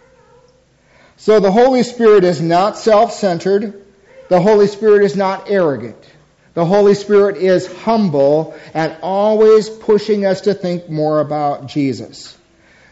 So 1.16 1.40
the 1.40 1.50
Holy 1.50 1.82
Spirit 1.82 2.22
is 2.22 2.40
not 2.40 2.78
self-centered. 2.78 3.84
The 4.28 4.40
Holy 4.40 4.68
Spirit 4.68 5.02
is 5.02 5.16
not 5.16 5.50
arrogant. 5.50 6.08
The 6.54 6.64
Holy 6.64 6.94
Spirit 6.94 7.38
is 7.38 7.66
humble 7.82 8.54
and 8.72 8.96
always 9.02 9.68
pushing 9.68 10.26
us 10.26 10.42
to 10.42 10.54
think 10.54 10.88
more 10.88 11.18
about 11.18 11.66
Jesus. 11.66 12.38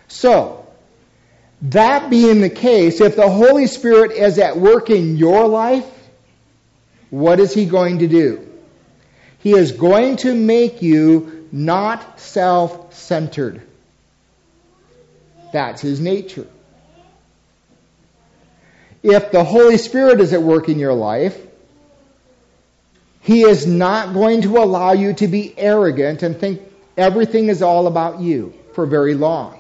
So, 0.08 0.57
that 1.62 2.08
being 2.08 2.40
the 2.40 2.50
case, 2.50 3.00
if 3.00 3.16
the 3.16 3.28
Holy 3.28 3.66
Spirit 3.66 4.12
is 4.12 4.38
at 4.38 4.56
work 4.56 4.90
in 4.90 5.16
your 5.16 5.48
life, 5.48 5.86
what 7.10 7.40
is 7.40 7.52
He 7.52 7.64
going 7.64 8.00
to 8.00 8.06
do? 8.06 8.48
He 9.40 9.52
is 9.52 9.72
going 9.72 10.16
to 10.18 10.34
make 10.34 10.82
you 10.82 11.48
not 11.50 12.20
self 12.20 12.94
centered. 12.94 13.62
That's 15.52 15.80
His 15.80 16.00
nature. 16.00 16.46
If 19.02 19.32
the 19.32 19.44
Holy 19.44 19.78
Spirit 19.78 20.20
is 20.20 20.32
at 20.32 20.42
work 20.42 20.68
in 20.68 20.78
your 20.78 20.94
life, 20.94 21.40
He 23.20 23.42
is 23.42 23.66
not 23.66 24.14
going 24.14 24.42
to 24.42 24.58
allow 24.58 24.92
you 24.92 25.12
to 25.14 25.26
be 25.26 25.58
arrogant 25.58 26.22
and 26.22 26.38
think 26.38 26.60
everything 26.96 27.48
is 27.48 27.62
all 27.62 27.86
about 27.86 28.20
you 28.20 28.54
for 28.74 28.86
very 28.86 29.14
long. 29.14 29.57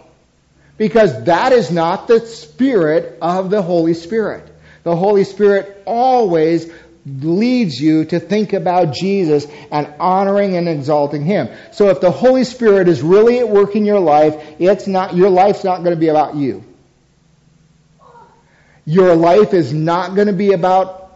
Because 0.78 1.24
that 1.24 1.52
is 1.52 1.70
not 1.70 2.06
the 2.06 2.20
spirit 2.20 3.18
of 3.20 3.50
the 3.50 3.60
Holy 3.60 3.94
Spirit. 3.94 4.48
The 4.84 4.96
Holy 4.96 5.24
Spirit 5.24 5.82
always 5.84 6.72
leads 7.04 7.80
you 7.80 8.04
to 8.06 8.20
think 8.20 8.52
about 8.52 8.94
Jesus 8.94 9.46
and 9.70 9.92
honoring 9.98 10.56
and 10.56 10.68
exalting 10.68 11.24
Him. 11.24 11.48
So 11.72 11.88
if 11.88 12.00
the 12.00 12.10
Holy 12.10 12.44
Spirit 12.44 12.88
is 12.88 13.02
really 13.02 13.38
at 13.38 13.48
work 13.48 13.76
in 13.76 13.84
your 13.84 14.00
life, 14.00 14.42
it's 14.58 14.86
not, 14.86 15.16
your 15.16 15.30
life's 15.30 15.64
not 15.64 15.78
going 15.78 15.94
to 15.94 16.00
be 16.00 16.08
about 16.08 16.36
you. 16.36 16.64
Your 18.84 19.14
life 19.14 19.52
is 19.52 19.72
not 19.72 20.14
going 20.14 20.28
to 20.28 20.32
be 20.32 20.52
about 20.52 21.12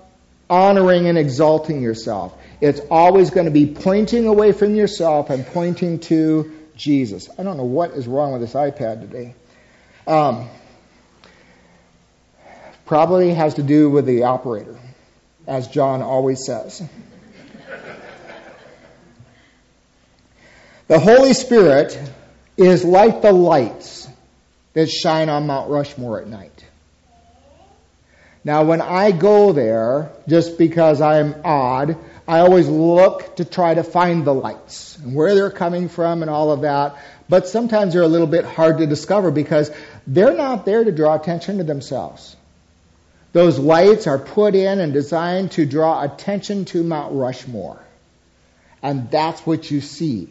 honoring 0.50 1.06
and 1.06 1.16
exalting 1.16 1.80
yourself. 1.82 2.36
It's 2.60 2.80
always 2.90 3.30
going 3.30 3.46
to 3.46 3.52
be 3.52 3.66
pointing 3.66 4.26
away 4.26 4.52
from 4.52 4.74
yourself 4.74 5.30
and 5.30 5.46
pointing 5.46 6.00
to 6.00 6.52
Jesus. 6.76 7.30
I 7.38 7.42
don't 7.42 7.56
know 7.56 7.64
what 7.64 7.92
is 7.92 8.06
wrong 8.06 8.32
with 8.32 8.42
this 8.42 8.52
iPad 8.52 9.00
today. 9.00 9.34
Um, 10.06 10.48
probably 12.86 13.32
has 13.34 13.54
to 13.54 13.62
do 13.62 13.88
with 13.88 14.06
the 14.06 14.24
operator, 14.24 14.76
as 15.46 15.68
John 15.68 16.02
always 16.02 16.44
says. 16.44 16.82
the 20.88 20.98
Holy 20.98 21.32
Spirit 21.32 21.98
is 22.56 22.84
like 22.84 23.22
the 23.22 23.32
lights 23.32 24.08
that 24.74 24.90
shine 24.90 25.28
on 25.28 25.46
Mount 25.46 25.70
Rushmore 25.70 26.20
at 26.20 26.26
night. 26.26 26.64
Now, 28.44 28.64
when 28.64 28.80
I 28.80 29.12
go 29.12 29.52
there, 29.52 30.10
just 30.26 30.58
because 30.58 31.00
I'm 31.00 31.36
odd, 31.44 31.96
I 32.26 32.40
always 32.40 32.68
look 32.68 33.36
to 33.36 33.44
try 33.44 33.74
to 33.74 33.82
find 33.82 34.24
the 34.24 34.34
lights 34.34 34.98
and 34.98 35.14
where 35.14 35.34
they're 35.34 35.50
coming 35.50 35.88
from 35.88 36.22
and 36.22 36.30
all 36.30 36.52
of 36.52 36.62
that. 36.62 36.96
But 37.28 37.48
sometimes 37.48 37.92
they're 37.92 38.02
a 38.02 38.08
little 38.08 38.26
bit 38.26 38.44
hard 38.44 38.78
to 38.78 38.86
discover 38.86 39.30
because 39.30 39.70
they're 40.06 40.36
not 40.36 40.64
there 40.64 40.84
to 40.84 40.92
draw 40.92 41.14
attention 41.14 41.58
to 41.58 41.64
themselves. 41.64 42.36
Those 43.32 43.58
lights 43.58 44.06
are 44.06 44.18
put 44.18 44.54
in 44.54 44.78
and 44.80 44.92
designed 44.92 45.52
to 45.52 45.64
draw 45.64 46.02
attention 46.02 46.66
to 46.66 46.82
Mount 46.82 47.14
Rushmore. 47.14 47.82
And 48.82 49.10
that's 49.10 49.44
what 49.46 49.70
you 49.70 49.80
see 49.80 50.28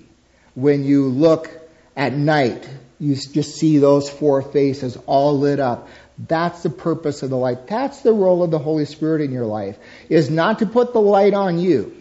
when 0.53 0.83
you 0.83 1.07
look 1.07 1.49
at 1.95 2.13
night, 2.13 2.67
you 2.99 3.15
just 3.15 3.55
see 3.55 3.77
those 3.77 4.09
four 4.09 4.41
faces 4.41 4.97
all 5.05 5.39
lit 5.39 5.59
up. 5.59 5.87
That's 6.27 6.63
the 6.63 6.69
purpose 6.69 7.23
of 7.23 7.29
the 7.29 7.37
light. 7.37 7.67
That's 7.67 8.01
the 8.01 8.13
role 8.13 8.43
of 8.43 8.51
the 8.51 8.59
Holy 8.59 8.85
Spirit 8.85 9.21
in 9.21 9.31
your 9.31 9.45
life, 9.45 9.77
is 10.09 10.29
not 10.29 10.59
to 10.59 10.65
put 10.65 10.93
the 10.93 11.01
light 11.01 11.33
on 11.33 11.57
you, 11.57 11.95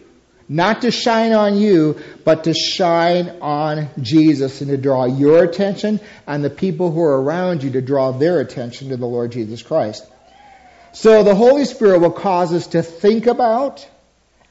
not 0.49 0.83
to 0.83 0.91
shine 0.91 1.33
on 1.33 1.57
you, 1.57 1.99
but 2.25 2.45
to 2.45 2.55
shine 2.55 3.39
on 3.41 3.89
Jesus 4.01 4.61
and 4.61 4.71
to 4.71 4.77
draw 4.77 5.05
your 5.07 5.45
attention 5.45 6.01
and 6.27 6.45
the 6.45 6.51
people 6.51 6.91
who 6.91 7.03
are 7.03 7.23
around 7.23 7.63
you 7.63 7.71
to 7.71 7.81
draw 7.81 8.11
their 8.11 8.41
attention 8.41 8.89
to 8.91 8.97
the 8.97 9.07
Lord 9.07 9.33
Jesus 9.33 9.63
Christ. 9.63 10.05
So 10.93 11.23
the 11.23 11.37
Holy 11.37 11.65
Spirit 11.65 12.01
will 12.01 12.11
cause 12.11 12.53
us 12.53 12.67
to 12.69 12.83
think 12.83 13.27
about 13.27 13.89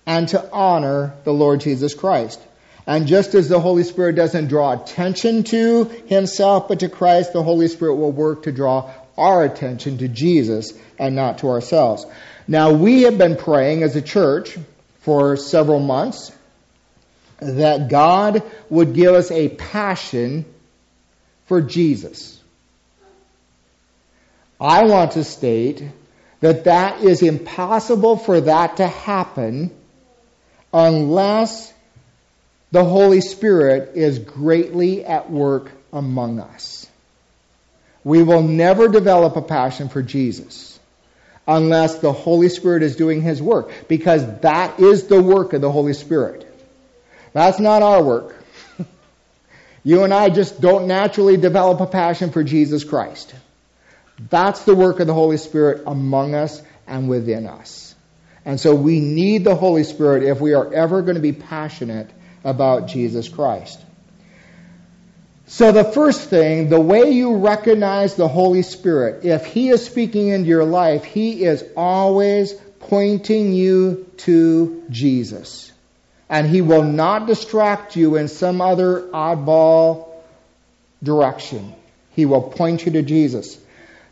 and 0.05 0.27
to 0.29 0.51
honor 0.51 1.13
the 1.25 1.33
Lord 1.33 1.59
Jesus 1.59 1.93
Christ. 1.93 2.39
And 2.87 3.05
just 3.05 3.35
as 3.35 3.49
the 3.49 3.59
Holy 3.59 3.83
Spirit 3.83 4.15
doesn't 4.15 4.47
draw 4.47 4.71
attention 4.71 5.43
to 5.43 5.83
himself 6.07 6.67
but 6.67 6.79
to 6.79 6.89
Christ, 6.89 7.33
the 7.33 7.43
Holy 7.43 7.67
Spirit 7.67 7.95
will 7.95 8.11
work 8.11 8.43
to 8.43 8.51
draw 8.51 8.91
our 9.19 9.43
attention 9.43 9.99
to 9.99 10.07
Jesus 10.07 10.73
and 10.97 11.15
not 11.15 11.39
to 11.39 11.49
ourselves. 11.49 12.05
Now, 12.47 12.73
we 12.73 13.03
have 13.03 13.17
been 13.17 13.35
praying 13.35 13.83
as 13.83 13.95
a 13.95 14.01
church 14.01 14.57
for 15.01 15.37
several 15.37 15.79
months 15.79 16.31
that 17.39 17.89
God 17.89 18.43
would 18.69 18.93
give 18.93 19.13
us 19.13 19.31
a 19.31 19.49
passion 19.49 20.45
for 21.45 21.61
Jesus. 21.61 22.41
I 24.59 24.85
want 24.85 25.13
to 25.13 25.23
state 25.23 25.83
that 26.41 26.65
that 26.65 27.01
is 27.01 27.21
impossible 27.21 28.17
for 28.17 28.41
that 28.41 28.77
to 28.77 28.87
happen 28.87 29.71
unless 30.73 31.73
the 32.71 32.83
Holy 32.83 33.21
Spirit 33.21 33.95
is 33.95 34.19
greatly 34.19 35.03
at 35.03 35.31
work 35.31 35.71
among 35.91 36.39
us. 36.39 36.78
We 38.03 38.23
will 38.23 38.43
never 38.43 38.87
develop 38.87 39.35
a 39.35 39.41
passion 39.41 39.89
for 39.89 40.01
Jesus 40.01 40.79
unless 41.47 41.97
the 41.97 42.13
Holy 42.13 42.49
Spirit 42.49 42.83
is 42.83 42.95
doing 42.95 43.21
His 43.21 43.41
work, 43.41 43.71
because 43.87 44.23
that 44.41 44.79
is 44.79 45.07
the 45.07 45.21
work 45.21 45.53
of 45.53 45.61
the 45.61 45.71
Holy 45.71 45.93
Spirit. 45.93 46.45
That's 47.33 47.59
not 47.59 47.81
our 47.81 48.03
work. 48.03 48.35
you 49.83 50.03
and 50.03 50.13
I 50.13 50.29
just 50.29 50.61
don't 50.61 50.87
naturally 50.87 51.37
develop 51.37 51.79
a 51.81 51.87
passion 51.87 52.31
for 52.31 52.43
Jesus 52.43 52.83
Christ. 52.83 53.33
That's 54.29 54.63
the 54.63 54.75
work 54.75 54.99
of 54.99 55.07
the 55.07 55.13
Holy 55.13 55.37
Spirit 55.37 55.83
among 55.87 56.35
us 56.35 56.61
and 56.85 57.09
within 57.09 57.47
us. 57.47 57.95
And 58.45 58.59
so 58.59 58.75
we 58.75 58.99
need 58.99 59.43
the 59.43 59.55
Holy 59.55 59.83
Spirit 59.83 60.23
if 60.23 60.39
we 60.39 60.53
are 60.53 60.73
ever 60.73 61.01
going 61.01 61.15
to 61.15 61.21
be 61.21 61.33
passionate 61.33 62.09
about 62.43 62.87
Jesus 62.87 63.27
Christ. 63.27 63.79
So 65.51 65.71
the 65.71 65.83
first 65.83 66.29
thing, 66.29 66.69
the 66.69 66.79
way 66.79 67.09
you 67.09 67.37
recognize 67.37 68.13
the 68.13 68.27
Holy 68.27 68.61
Spirit, 68.61 69.25
if 69.25 69.47
He 69.47 69.69
is 69.69 69.83
speaking 69.83 70.27
into 70.27 70.47
your 70.47 70.63
life, 70.63 71.03
He 71.03 71.43
is 71.43 71.65
always 71.75 72.53
pointing 72.81 73.51
you 73.51 74.07
to 74.17 74.83
Jesus. 74.91 75.71
And 76.29 76.45
He 76.45 76.61
will 76.61 76.83
not 76.83 77.25
distract 77.25 77.95
you 77.95 78.15
in 78.15 78.27
some 78.27 78.61
other 78.61 79.01
oddball 79.11 80.09
direction. 81.01 81.73
He 82.11 82.27
will 82.27 82.43
point 82.43 82.85
you 82.85 82.91
to 82.91 83.01
Jesus. 83.01 83.59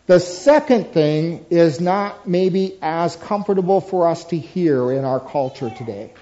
The 0.08 0.20
second 0.20 0.88
thing 0.88 1.46
is 1.52 1.80
not 1.80 2.28
maybe 2.28 2.80
as 2.82 3.16
comfortable 3.16 3.80
for 3.80 4.08
us 4.08 4.26
to 4.26 4.40
hear 4.40 4.92
in 4.92 5.06
our 5.06 5.20
culture 5.20 5.70
today. 5.70 6.14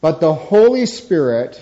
But 0.00 0.20
the 0.20 0.32
Holy 0.32 0.86
Spirit 0.86 1.60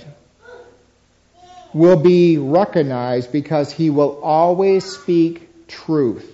will 1.76 1.96
be 1.96 2.38
recognized 2.38 3.30
because 3.30 3.70
he 3.70 3.90
will 3.90 4.18
always 4.22 4.84
speak 4.84 5.68
truth. 5.68 6.32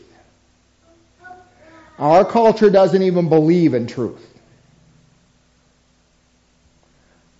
Our 1.98 2.24
culture 2.24 2.70
doesn't 2.70 3.02
even 3.02 3.28
believe 3.28 3.74
in 3.74 3.88
truth. 3.88 4.28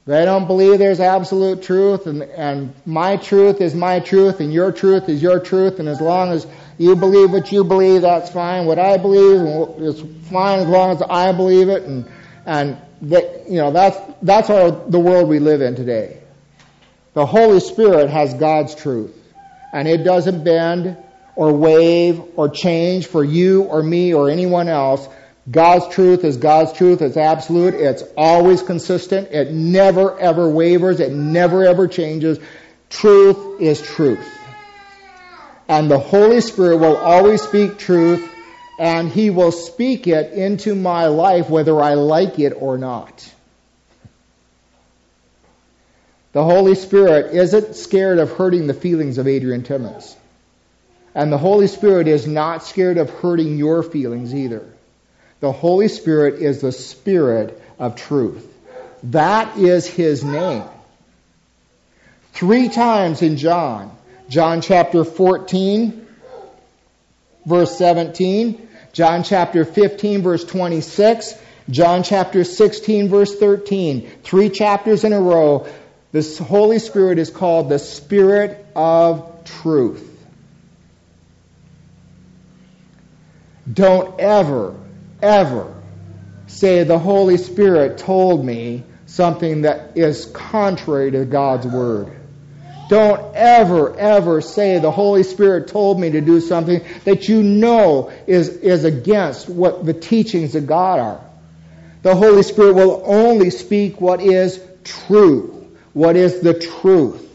They 0.04 0.24
don't 0.24 0.48
believe 0.48 0.80
there's 0.80 0.98
absolute 0.98 1.62
truth, 1.62 2.08
and, 2.08 2.22
and 2.22 2.74
my 2.84 3.16
truth 3.18 3.60
is 3.60 3.72
my 3.72 4.00
truth, 4.00 4.40
and 4.40 4.52
your 4.52 4.72
truth 4.72 5.08
is 5.08 5.22
your 5.22 5.38
truth, 5.38 5.78
and 5.78 5.88
as 5.88 6.00
long 6.00 6.32
as 6.32 6.44
you 6.78 6.96
believe 6.96 7.30
what 7.30 7.52
you 7.52 7.62
believe, 7.62 8.02
that's 8.02 8.30
fine. 8.30 8.66
What 8.66 8.80
I 8.80 8.96
believe 8.96 9.80
is 9.80 10.02
fine 10.28 10.58
as 10.58 10.66
long 10.66 10.90
as 10.90 11.02
I 11.02 11.30
believe 11.30 11.68
it, 11.68 11.84
and 11.84 12.10
and 12.46 12.76
you 13.00 13.58
know 13.58 13.70
that's 13.70 13.96
that's 14.22 14.50
our, 14.50 14.72
the 14.72 14.98
world 14.98 15.28
we 15.28 15.38
live 15.38 15.60
in 15.62 15.76
today. 15.76 16.21
The 17.14 17.26
Holy 17.26 17.60
Spirit 17.60 18.08
has 18.08 18.34
God's 18.34 18.74
truth. 18.74 19.16
And 19.72 19.88
it 19.88 20.04
doesn't 20.04 20.44
bend 20.44 20.96
or 21.34 21.52
wave 21.52 22.22
or 22.36 22.48
change 22.48 23.06
for 23.06 23.24
you 23.24 23.62
or 23.62 23.82
me 23.82 24.14
or 24.14 24.30
anyone 24.30 24.68
else. 24.68 25.08
God's 25.50 25.88
truth 25.88 26.24
is 26.24 26.36
God's 26.36 26.72
truth. 26.72 27.02
It's 27.02 27.16
absolute. 27.16 27.74
It's 27.74 28.04
always 28.16 28.62
consistent. 28.62 29.28
It 29.32 29.50
never 29.50 30.18
ever 30.18 30.48
wavers. 30.48 31.00
It 31.00 31.12
never 31.12 31.64
ever 31.64 31.88
changes. 31.88 32.38
Truth 32.90 33.60
is 33.60 33.80
truth. 33.80 34.26
And 35.68 35.90
the 35.90 35.98
Holy 35.98 36.40
Spirit 36.40 36.76
will 36.76 36.96
always 36.96 37.42
speak 37.42 37.78
truth 37.78 38.28
and 38.78 39.08
He 39.08 39.30
will 39.30 39.52
speak 39.52 40.06
it 40.06 40.32
into 40.32 40.74
my 40.74 41.06
life 41.06 41.48
whether 41.48 41.80
I 41.80 41.94
like 41.94 42.38
it 42.38 42.52
or 42.56 42.78
not. 42.78 43.32
The 46.32 46.44
Holy 46.44 46.74
Spirit 46.74 47.34
isn't 47.34 47.76
scared 47.76 48.18
of 48.18 48.32
hurting 48.32 48.66
the 48.66 48.74
feelings 48.74 49.18
of 49.18 49.28
Adrian 49.28 49.62
Timmons. 49.64 50.16
And 51.14 51.30
the 51.30 51.38
Holy 51.38 51.66
Spirit 51.66 52.08
is 52.08 52.26
not 52.26 52.64
scared 52.64 52.96
of 52.96 53.10
hurting 53.10 53.58
your 53.58 53.82
feelings 53.82 54.34
either. 54.34 54.66
The 55.40 55.52
Holy 55.52 55.88
Spirit 55.88 56.40
is 56.40 56.60
the 56.60 56.72
Spirit 56.72 57.60
of 57.78 57.96
truth. 57.96 58.46
That 59.04 59.58
is 59.58 59.86
His 59.86 60.24
name. 60.24 60.64
Three 62.32 62.70
times 62.70 63.20
in 63.20 63.36
John, 63.36 63.94
John 64.30 64.62
chapter 64.62 65.04
14, 65.04 66.06
verse 67.44 67.76
17, 67.76 68.68
John 68.94 69.22
chapter 69.22 69.66
15, 69.66 70.22
verse 70.22 70.44
26, 70.44 71.34
John 71.68 72.02
chapter 72.02 72.44
16, 72.44 73.08
verse 73.08 73.36
13. 73.36 74.08
Three 74.22 74.48
chapters 74.48 75.04
in 75.04 75.12
a 75.12 75.20
row, 75.20 75.66
this 76.12 76.38
Holy 76.38 76.78
Spirit 76.78 77.18
is 77.18 77.30
called 77.30 77.70
the 77.70 77.78
Spirit 77.78 78.64
of 78.76 79.44
truth. 79.44 80.08
Don't 83.72 84.20
ever, 84.20 84.78
ever 85.22 85.74
say 86.46 86.84
the 86.84 86.98
Holy 86.98 87.38
Spirit 87.38 87.96
told 87.96 88.44
me 88.44 88.84
something 89.06 89.62
that 89.62 89.96
is 89.96 90.26
contrary 90.26 91.10
to 91.12 91.24
God's 91.24 91.66
Word. 91.66 92.18
Don't 92.90 93.34
ever, 93.34 93.96
ever 93.96 94.42
say 94.42 94.78
the 94.78 94.90
Holy 94.90 95.22
Spirit 95.22 95.68
told 95.68 95.98
me 95.98 96.10
to 96.10 96.20
do 96.20 96.40
something 96.40 96.84
that 97.04 97.28
you 97.28 97.42
know 97.42 98.12
is, 98.26 98.48
is 98.48 98.84
against 98.84 99.48
what 99.48 99.86
the 99.86 99.94
teachings 99.94 100.54
of 100.56 100.66
God 100.66 100.98
are. 100.98 101.20
The 102.02 102.14
Holy 102.14 102.42
Spirit 102.42 102.74
will 102.74 103.02
only 103.06 103.48
speak 103.48 103.98
what 103.98 104.20
is 104.20 104.60
true 104.84 105.51
what 105.92 106.16
is 106.16 106.40
the 106.40 106.54
truth. 106.54 107.28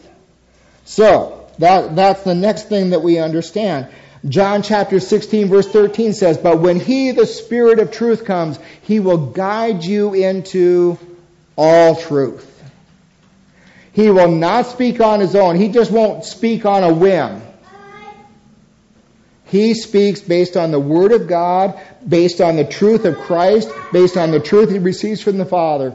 So, 0.84 1.46
that, 1.58 1.96
that's 1.96 2.22
the 2.22 2.34
next 2.34 2.68
thing 2.68 2.90
that 2.90 3.02
we 3.02 3.18
understand. 3.18 3.88
John 4.26 4.62
chapter 4.62 5.00
16 5.00 5.48
verse 5.48 5.68
13 5.68 6.12
says, 6.12 6.38
But 6.38 6.60
when 6.60 6.80
He, 6.80 7.12
the 7.12 7.26
Spirit 7.26 7.78
of 7.78 7.90
truth, 7.90 8.24
comes, 8.24 8.58
He 8.82 9.00
will 9.00 9.30
guide 9.32 9.84
you 9.84 10.14
into 10.14 10.98
all 11.56 11.96
truth. 11.96 12.44
He 13.92 14.10
will 14.10 14.30
not 14.30 14.66
speak 14.66 15.00
on 15.00 15.20
His 15.20 15.34
own. 15.34 15.56
He 15.56 15.68
just 15.68 15.90
won't 15.90 16.24
speak 16.24 16.64
on 16.64 16.82
a 16.82 16.92
whim. 16.92 17.42
He 19.44 19.74
speaks 19.74 20.20
based 20.20 20.56
on 20.56 20.72
the 20.72 20.80
Word 20.80 21.12
of 21.12 21.26
God, 21.26 21.80
based 22.06 22.40
on 22.40 22.56
the 22.56 22.64
truth 22.64 23.04
of 23.04 23.16
Christ, 23.18 23.70
based 23.92 24.16
on 24.16 24.30
the 24.30 24.40
truth 24.40 24.70
He 24.70 24.78
receives 24.78 25.22
from 25.22 25.38
the 25.38 25.46
Father. 25.46 25.94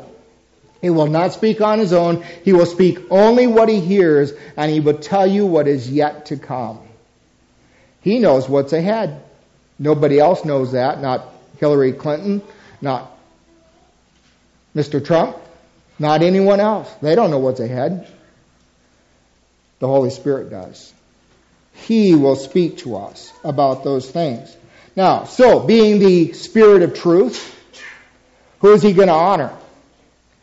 He 0.83 0.89
will 0.89 1.07
not 1.07 1.31
speak 1.31 1.61
on 1.61 1.79
his 1.79 1.93
own. 1.93 2.25
He 2.43 2.51
will 2.51 2.65
speak 2.65 2.99
only 3.09 3.47
what 3.47 3.69
he 3.69 3.79
hears, 3.79 4.33
and 4.57 4.69
he 4.69 4.81
will 4.81 4.97
tell 4.97 5.25
you 5.25 5.45
what 5.45 5.65
is 5.65 5.89
yet 5.89 6.25
to 6.25 6.35
come. 6.35 6.81
He 8.01 8.19
knows 8.19 8.49
what's 8.49 8.73
ahead. 8.73 9.23
Nobody 9.79 10.19
else 10.19 10.43
knows 10.43 10.73
that, 10.73 11.01
not 11.01 11.25
Hillary 11.57 11.93
Clinton, 11.93 12.41
not 12.81 13.17
Mr. 14.75 15.03
Trump, 15.03 15.37
not 15.99 16.21
anyone 16.21 16.59
else. 16.59 16.93
They 17.01 17.15
don't 17.15 17.31
know 17.31 17.39
what's 17.39 17.61
ahead. 17.61 18.05
The 19.79 19.87
Holy 19.87 20.09
Spirit 20.09 20.49
does. 20.49 20.93
He 21.75 22.13
will 22.13 22.35
speak 22.35 22.79
to 22.79 22.97
us 22.97 23.31
about 23.45 23.85
those 23.85 24.11
things. 24.11 24.53
Now, 24.97 25.23
so, 25.23 25.61
being 25.61 25.99
the 25.99 26.33
Spirit 26.33 26.83
of 26.83 26.93
truth, 26.93 27.57
who 28.59 28.73
is 28.73 28.81
he 28.81 28.91
going 28.91 29.07
to 29.07 29.13
honor? 29.13 29.57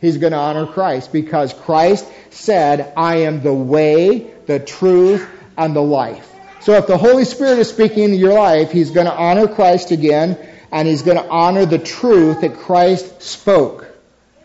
He's 0.01 0.17
going 0.17 0.33
to 0.33 0.39
honor 0.39 0.65
Christ 0.65 1.13
because 1.13 1.53
Christ 1.53 2.07
said, 2.31 2.91
I 2.97 3.17
am 3.17 3.43
the 3.43 3.53
way, 3.53 4.31
the 4.47 4.59
truth, 4.59 5.29
and 5.55 5.75
the 5.75 5.81
life. 5.81 6.27
So 6.61 6.73
if 6.73 6.87
the 6.87 6.97
Holy 6.97 7.23
Spirit 7.23 7.59
is 7.59 7.69
speaking 7.69 8.05
in 8.05 8.15
your 8.15 8.33
life, 8.33 8.71
He's 8.71 8.91
going 8.91 9.05
to 9.05 9.13
honor 9.13 9.47
Christ 9.47 9.91
again, 9.91 10.37
and 10.71 10.87
He's 10.87 11.03
going 11.03 11.17
to 11.17 11.29
honor 11.29 11.65
the 11.65 11.77
truth 11.77 12.41
that 12.41 12.55
Christ 12.55 13.21
spoke 13.21 13.87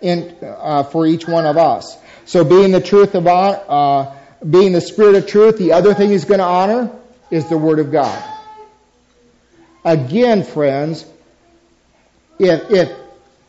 in, 0.02 0.36
uh, 0.42 0.82
for 0.84 1.06
each 1.06 1.26
one 1.26 1.46
of 1.46 1.56
us. 1.56 1.96
So 2.26 2.44
being 2.44 2.72
the 2.72 2.80
truth 2.80 3.14
of, 3.14 3.26
uh, 3.26 4.14
being 4.48 4.72
the 4.72 4.80
Spirit 4.82 5.14
of 5.14 5.26
truth, 5.26 5.56
the 5.56 5.72
other 5.72 5.94
thing 5.94 6.10
He's 6.10 6.26
going 6.26 6.40
to 6.40 6.44
honor 6.44 6.90
is 7.30 7.48
the 7.48 7.56
Word 7.56 7.78
of 7.78 7.90
God. 7.90 8.22
Again, 9.84 10.42
friends, 10.42 11.06
if, 12.38 12.70
if, 12.70 13.05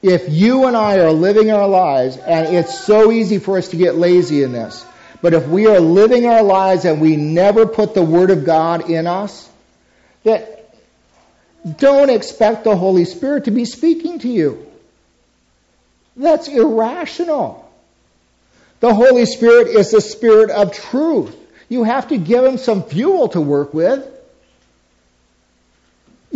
if 0.07 0.29
you 0.29 0.65
and 0.65 0.75
I 0.75 0.99
are 0.99 1.11
living 1.11 1.51
our 1.51 1.67
lives, 1.67 2.17
and 2.17 2.55
it's 2.55 2.79
so 2.79 3.11
easy 3.11 3.39
for 3.39 3.57
us 3.57 3.69
to 3.69 3.77
get 3.77 3.95
lazy 3.95 4.43
in 4.43 4.51
this, 4.51 4.85
but 5.21 5.33
if 5.33 5.47
we 5.47 5.67
are 5.67 5.79
living 5.79 6.25
our 6.25 6.43
lives 6.43 6.85
and 6.85 7.01
we 7.01 7.15
never 7.15 7.65
put 7.65 7.93
the 7.93 8.03
Word 8.03 8.29
of 8.29 8.45
God 8.45 8.89
in 8.89 9.07
us, 9.07 9.49
that 10.23 10.75
don't 11.77 12.09
expect 12.09 12.63
the 12.63 12.75
Holy 12.75 13.05
Spirit 13.05 13.45
to 13.45 13.51
be 13.51 13.65
speaking 13.65 14.19
to 14.19 14.27
you. 14.27 14.65
That's 16.15 16.47
irrational. 16.47 17.69
The 18.79 18.93
Holy 18.93 19.25
Spirit 19.25 19.67
is 19.67 19.91
the 19.91 20.01
Spirit 20.01 20.49
of 20.49 20.73
truth. 20.73 21.35
You 21.69 21.83
have 21.83 22.09
to 22.09 22.17
give 22.17 22.43
Him 22.43 22.57
some 22.57 22.83
fuel 22.83 23.29
to 23.29 23.41
work 23.41 23.73
with. 23.73 24.07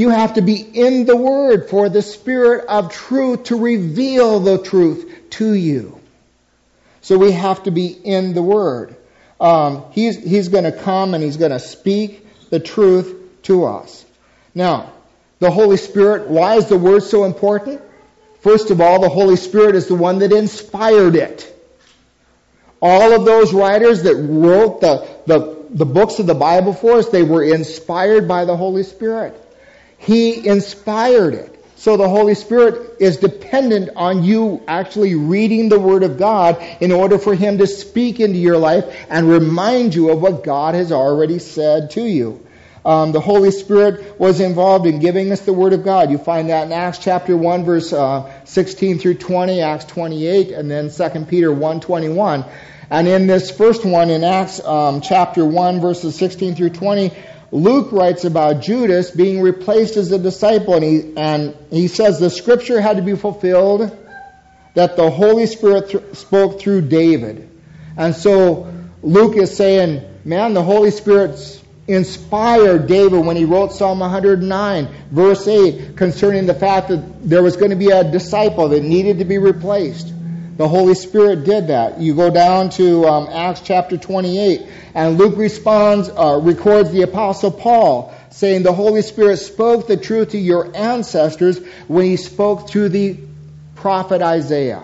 You 0.01 0.09
have 0.09 0.33
to 0.33 0.41
be 0.41 0.55
in 0.59 1.05
the 1.05 1.15
Word 1.15 1.69
for 1.69 1.87
the 1.87 2.01
Spirit 2.01 2.65
of 2.65 2.91
truth 2.91 3.43
to 3.43 3.55
reveal 3.55 4.39
the 4.39 4.57
truth 4.57 5.29
to 5.37 5.53
you. 5.53 6.01
So 7.01 7.19
we 7.19 7.33
have 7.33 7.61
to 7.65 7.71
be 7.71 7.85
in 7.89 8.33
the 8.33 8.41
Word. 8.41 8.95
Um, 9.39 9.85
he's 9.91 10.17
he's 10.17 10.47
going 10.47 10.63
to 10.63 10.71
come 10.71 11.13
and 11.13 11.23
he's 11.23 11.37
going 11.37 11.51
to 11.51 11.59
speak 11.59 12.25
the 12.49 12.59
truth 12.59 13.15
to 13.43 13.65
us. 13.65 14.03
Now, 14.55 14.91
the 15.37 15.51
Holy 15.51 15.77
Spirit, 15.77 16.27
why 16.29 16.55
is 16.55 16.67
the 16.67 16.79
Word 16.79 17.03
so 17.03 17.23
important? 17.25 17.79
First 18.39 18.71
of 18.71 18.81
all, 18.81 19.01
the 19.01 19.09
Holy 19.09 19.35
Spirit 19.35 19.75
is 19.75 19.85
the 19.85 19.93
one 19.93 20.17
that 20.19 20.31
inspired 20.31 21.15
it. 21.15 21.47
All 22.81 23.13
of 23.13 23.23
those 23.23 23.53
writers 23.53 24.01
that 24.01 24.15
wrote 24.15 24.81
the, 24.81 25.07
the, 25.27 25.57
the 25.69 25.85
books 25.85 26.17
of 26.17 26.25
the 26.25 26.33
Bible 26.33 26.73
for 26.73 26.93
us, 26.93 27.09
they 27.09 27.21
were 27.21 27.43
inspired 27.43 28.27
by 28.27 28.45
the 28.45 28.57
Holy 28.57 28.81
Spirit. 28.81 29.37
He 30.01 30.47
inspired 30.47 31.35
it. 31.35 31.57
So 31.75 31.97
the 31.97 32.09
Holy 32.09 32.35
Spirit 32.35 32.97
is 32.99 33.17
dependent 33.17 33.91
on 33.95 34.23
you 34.23 34.61
actually 34.67 35.15
reading 35.15 35.69
the 35.69 35.79
Word 35.79 36.03
of 36.03 36.17
God 36.17 36.63
in 36.79 36.91
order 36.91 37.17
for 37.17 37.33
Him 37.33 37.57
to 37.59 37.67
speak 37.67 38.19
into 38.19 38.37
your 38.37 38.57
life 38.57 38.85
and 39.09 39.29
remind 39.29 39.95
you 39.95 40.11
of 40.11 40.21
what 40.21 40.43
God 40.43 40.75
has 40.75 40.91
already 40.91 41.39
said 41.39 41.91
to 41.91 42.01
you. 42.01 42.45
Um, 42.83 43.11
the 43.11 43.19
Holy 43.19 43.51
Spirit 43.51 44.19
was 44.19 44.39
involved 44.39 44.87
in 44.87 44.99
giving 44.99 45.31
us 45.31 45.41
the 45.41 45.53
Word 45.53 45.73
of 45.73 45.83
God. 45.83 46.09
You 46.09 46.17
find 46.17 46.49
that 46.49 46.65
in 46.65 46.71
Acts 46.71 46.97
chapter 46.97 47.37
1, 47.37 47.63
verse 47.63 47.93
uh, 47.93 48.31
16 48.45 48.97
through 48.97 49.15
20, 49.15 49.61
Acts 49.61 49.85
28, 49.85 50.51
and 50.51 50.69
then 50.69 50.89
2 50.89 51.25
Peter 51.25 51.53
1, 51.53 51.79
21. 51.79 52.45
And 52.89 53.07
in 53.07 53.27
this 53.27 53.51
first 53.51 53.85
one, 53.85 54.09
in 54.09 54.23
Acts 54.23 54.59
um, 54.63 55.01
chapter 55.01 55.45
1, 55.45 55.79
verses 55.79 56.15
16 56.15 56.55
through 56.55 56.71
20, 56.71 57.11
Luke 57.51 57.91
writes 57.91 58.23
about 58.23 58.61
Judas 58.61 59.11
being 59.11 59.41
replaced 59.41 59.97
as 59.97 60.11
a 60.11 60.17
disciple, 60.17 60.75
and 60.75 60.83
he, 60.83 61.13
and 61.17 61.55
he 61.69 61.87
says 61.87 62.19
the 62.19 62.29
scripture 62.29 62.79
had 62.79 62.95
to 62.95 63.03
be 63.03 63.15
fulfilled 63.15 63.97
that 64.73 64.95
the 64.95 65.09
Holy 65.09 65.45
Spirit 65.45 65.89
th- 65.89 66.15
spoke 66.15 66.61
through 66.61 66.81
David. 66.83 67.49
And 67.97 68.15
so 68.15 68.73
Luke 69.03 69.35
is 69.35 69.55
saying, 69.55 70.01
man, 70.23 70.53
the 70.53 70.63
Holy 70.63 70.91
Spirit 70.91 71.61
inspired 71.87 72.87
David 72.87 73.25
when 73.25 73.35
he 73.35 73.43
wrote 73.43 73.73
Psalm 73.73 73.99
109, 73.99 74.87
verse 75.11 75.45
8, 75.45 75.97
concerning 75.97 76.45
the 76.45 76.53
fact 76.53 76.87
that 76.87 77.29
there 77.29 77.43
was 77.43 77.57
going 77.57 77.71
to 77.71 77.75
be 77.75 77.89
a 77.89 78.09
disciple 78.09 78.69
that 78.69 78.81
needed 78.81 79.19
to 79.19 79.25
be 79.25 79.37
replaced. 79.37 80.13
The 80.61 80.67
Holy 80.67 80.93
Spirit 80.93 81.43
did 81.43 81.69
that. 81.69 81.99
You 81.99 82.13
go 82.13 82.29
down 82.29 82.69
to 82.77 83.07
um, 83.07 83.29
Acts 83.31 83.61
chapter 83.61 83.97
28, 83.97 84.61
and 84.93 85.17
Luke 85.17 85.35
responds, 85.35 86.07
uh, 86.07 86.39
records 86.39 86.91
the 86.91 87.01
Apostle 87.01 87.49
Paul 87.49 88.13
saying, 88.29 88.61
The 88.61 88.71
Holy 88.71 89.01
Spirit 89.01 89.37
spoke 89.37 89.87
the 89.87 89.97
truth 89.97 90.29
to 90.29 90.37
your 90.37 90.77
ancestors 90.77 91.57
when 91.87 92.05
he 92.05 92.15
spoke 92.15 92.69
through 92.69 92.89
the 92.89 93.17
prophet 93.73 94.21
Isaiah. 94.21 94.83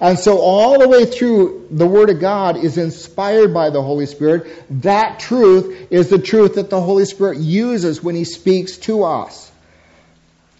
And 0.00 0.18
so, 0.18 0.38
all 0.38 0.78
the 0.78 0.88
way 0.88 1.04
through, 1.04 1.68
the 1.70 1.86
Word 1.86 2.08
of 2.08 2.18
God 2.18 2.56
is 2.56 2.78
inspired 2.78 3.52
by 3.52 3.68
the 3.68 3.82
Holy 3.82 4.06
Spirit. 4.06 4.50
That 4.80 5.20
truth 5.20 5.92
is 5.92 6.08
the 6.08 6.18
truth 6.18 6.54
that 6.54 6.70
the 6.70 6.80
Holy 6.80 7.04
Spirit 7.04 7.36
uses 7.36 8.02
when 8.02 8.14
He 8.14 8.24
speaks 8.24 8.78
to 8.78 9.04
us. 9.04 9.52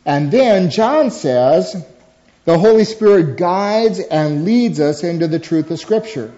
And 0.04 0.30
then 0.30 0.68
John 0.68 1.10
says, 1.10 1.82
the 2.46 2.56
Holy 2.56 2.84
Spirit 2.84 3.36
guides 3.36 3.98
and 3.98 4.44
leads 4.44 4.80
us 4.80 5.04
into 5.04 5.26
the 5.26 5.40
truth 5.40 5.70
of 5.70 5.80
Scripture. 5.80 6.32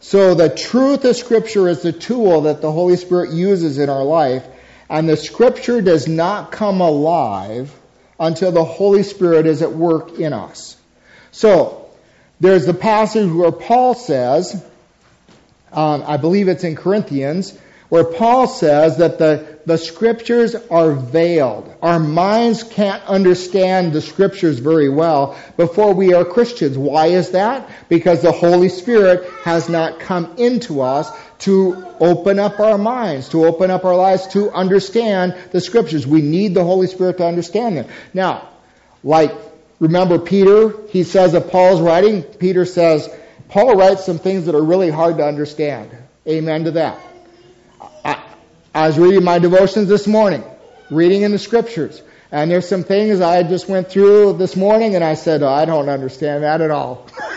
So 0.00 0.34
the 0.34 0.48
truth 0.48 1.04
of 1.04 1.14
Scripture 1.14 1.68
is 1.68 1.82
the 1.82 1.92
tool 1.92 2.42
that 2.42 2.62
the 2.62 2.72
Holy 2.72 2.96
Spirit 2.96 3.32
uses 3.32 3.78
in 3.78 3.90
our 3.90 4.02
life, 4.02 4.44
and 4.88 5.06
the 5.06 5.18
Scripture 5.18 5.82
does 5.82 6.08
not 6.08 6.50
come 6.50 6.80
alive 6.80 7.72
until 8.18 8.50
the 8.50 8.64
Holy 8.64 9.02
Spirit 9.02 9.46
is 9.46 9.60
at 9.60 9.72
work 9.72 10.18
in 10.18 10.32
us. 10.32 10.78
So, 11.30 11.90
there's 12.40 12.64
the 12.64 12.74
passage 12.74 13.30
where 13.30 13.52
Paul 13.52 13.94
says, 13.94 14.64
um, 15.72 16.02
I 16.06 16.16
believe 16.16 16.48
it's 16.48 16.64
in 16.64 16.74
Corinthians, 16.74 17.56
where 17.90 18.04
Paul 18.04 18.46
says 18.46 18.98
that 18.98 19.18
the, 19.18 19.58
the 19.66 19.76
scriptures 19.76 20.54
are 20.70 20.92
veiled. 20.92 21.74
Our 21.82 21.98
minds 21.98 22.62
can't 22.62 23.02
understand 23.04 23.92
the 23.92 24.00
scriptures 24.00 24.60
very 24.60 24.88
well 24.88 25.36
before 25.56 25.92
we 25.92 26.14
are 26.14 26.24
Christians. 26.24 26.78
Why 26.78 27.08
is 27.08 27.32
that? 27.32 27.68
Because 27.88 28.22
the 28.22 28.32
Holy 28.32 28.68
Spirit 28.68 29.28
has 29.42 29.68
not 29.68 29.98
come 29.98 30.36
into 30.38 30.80
us 30.80 31.10
to 31.40 31.84
open 31.98 32.38
up 32.38 32.60
our 32.60 32.78
minds, 32.78 33.28
to 33.30 33.44
open 33.44 33.70
up 33.70 33.84
our 33.84 33.96
lives, 33.96 34.28
to 34.28 34.50
understand 34.52 35.36
the 35.50 35.60
scriptures. 35.60 36.06
We 36.06 36.22
need 36.22 36.54
the 36.54 36.64
Holy 36.64 36.86
Spirit 36.86 37.18
to 37.18 37.26
understand 37.26 37.76
them. 37.76 37.88
Now, 38.14 38.48
like, 39.02 39.32
remember 39.80 40.20
Peter? 40.20 40.74
He 40.88 41.02
says 41.02 41.34
of 41.34 41.50
Paul's 41.50 41.80
writing, 41.80 42.22
Peter 42.22 42.64
says, 42.64 43.08
Paul 43.48 43.74
writes 43.74 44.06
some 44.06 44.20
things 44.20 44.46
that 44.46 44.54
are 44.54 44.62
really 44.62 44.90
hard 44.90 45.16
to 45.16 45.24
understand. 45.24 45.90
Amen 46.28 46.64
to 46.64 46.70
that. 46.72 47.00
I 48.80 48.86
was 48.86 48.98
reading 48.98 49.22
my 49.22 49.38
devotions 49.38 49.88
this 49.88 50.06
morning, 50.06 50.42
reading 50.88 51.20
in 51.20 51.32
the 51.32 51.38
scriptures. 51.38 52.02
And 52.32 52.50
there's 52.50 52.66
some 52.66 52.82
things 52.82 53.20
I 53.20 53.42
just 53.42 53.68
went 53.68 53.90
through 53.90 54.38
this 54.38 54.56
morning 54.56 54.94
and 54.94 55.04
I 55.04 55.14
said, 55.14 55.42
oh, 55.42 55.48
I 55.48 55.66
don't 55.66 55.90
understand 55.90 56.44
that 56.44 56.62
at 56.62 56.70
all. 56.70 57.06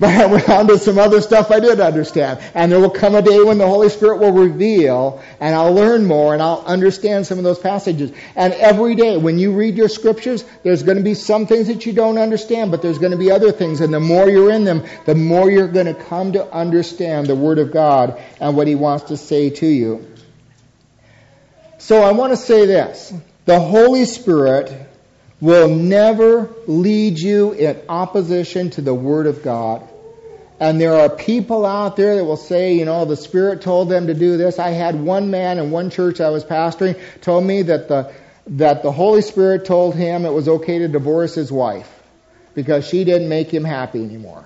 but 0.00 0.08
I 0.08 0.24
went 0.24 0.48
on 0.48 0.66
to 0.68 0.78
some 0.78 0.98
other 0.98 1.20
stuff 1.20 1.50
I 1.50 1.60
did 1.60 1.78
understand. 1.78 2.40
And 2.54 2.72
there 2.72 2.80
will 2.80 2.88
come 2.88 3.14
a 3.14 3.20
day 3.20 3.42
when 3.42 3.58
the 3.58 3.66
Holy 3.66 3.90
Spirit 3.90 4.16
will 4.16 4.32
reveal 4.32 5.22
and 5.40 5.54
I'll 5.54 5.74
learn 5.74 6.06
more 6.06 6.32
and 6.32 6.42
I'll 6.42 6.64
understand 6.64 7.26
some 7.26 7.36
of 7.36 7.44
those 7.44 7.58
passages. 7.58 8.10
And 8.34 8.54
every 8.54 8.94
day 8.94 9.18
when 9.18 9.38
you 9.38 9.52
read 9.52 9.76
your 9.76 9.90
scriptures, 9.90 10.42
there's 10.62 10.82
going 10.82 10.96
to 10.96 11.04
be 11.04 11.12
some 11.12 11.46
things 11.46 11.66
that 11.66 11.84
you 11.84 11.92
don't 11.92 12.16
understand, 12.16 12.70
but 12.70 12.80
there's 12.80 12.96
going 12.96 13.12
to 13.12 13.18
be 13.18 13.30
other 13.30 13.52
things. 13.52 13.82
And 13.82 13.92
the 13.92 14.00
more 14.00 14.26
you're 14.30 14.50
in 14.50 14.64
them, 14.64 14.86
the 15.04 15.14
more 15.14 15.50
you're 15.50 15.68
going 15.68 15.84
to 15.84 15.94
come 15.94 16.32
to 16.32 16.50
understand 16.50 17.26
the 17.26 17.36
Word 17.36 17.58
of 17.58 17.70
God 17.70 18.18
and 18.40 18.56
what 18.56 18.68
He 18.68 18.76
wants 18.76 19.04
to 19.08 19.18
say 19.18 19.50
to 19.50 19.66
you. 19.66 20.06
So 21.76 22.02
I 22.02 22.12
want 22.12 22.32
to 22.32 22.38
say 22.38 22.64
this. 22.64 23.12
The 23.44 23.60
Holy 23.60 24.06
Spirit 24.06 24.72
will 25.42 25.68
never 25.68 26.48
lead 26.66 27.18
you 27.18 27.52
in 27.52 27.82
opposition 27.90 28.70
to 28.70 28.80
the 28.80 28.94
Word 28.94 29.26
of 29.26 29.42
God. 29.42 29.89
And 30.60 30.78
there 30.78 30.94
are 30.94 31.08
people 31.08 31.64
out 31.64 31.96
there 31.96 32.16
that 32.16 32.24
will 32.24 32.36
say, 32.36 32.74
you 32.74 32.84
know, 32.84 33.06
the 33.06 33.16
Spirit 33.16 33.62
told 33.62 33.88
them 33.88 34.08
to 34.08 34.14
do 34.14 34.36
this. 34.36 34.58
I 34.58 34.68
had 34.70 34.94
one 34.94 35.30
man 35.30 35.58
in 35.58 35.70
one 35.70 35.88
church 35.88 36.20
I 36.20 36.28
was 36.28 36.44
pastoring 36.44 37.00
told 37.22 37.44
me 37.44 37.62
that 37.62 37.88
the, 37.88 38.12
that 38.46 38.82
the 38.82 38.92
Holy 38.92 39.22
Spirit 39.22 39.64
told 39.64 39.94
him 39.94 40.26
it 40.26 40.32
was 40.32 40.48
okay 40.48 40.80
to 40.80 40.88
divorce 40.88 41.34
his 41.34 41.50
wife 41.50 41.90
because 42.54 42.86
she 42.86 43.04
didn't 43.04 43.30
make 43.30 43.52
him 43.52 43.64
happy 43.64 44.04
anymore. 44.04 44.44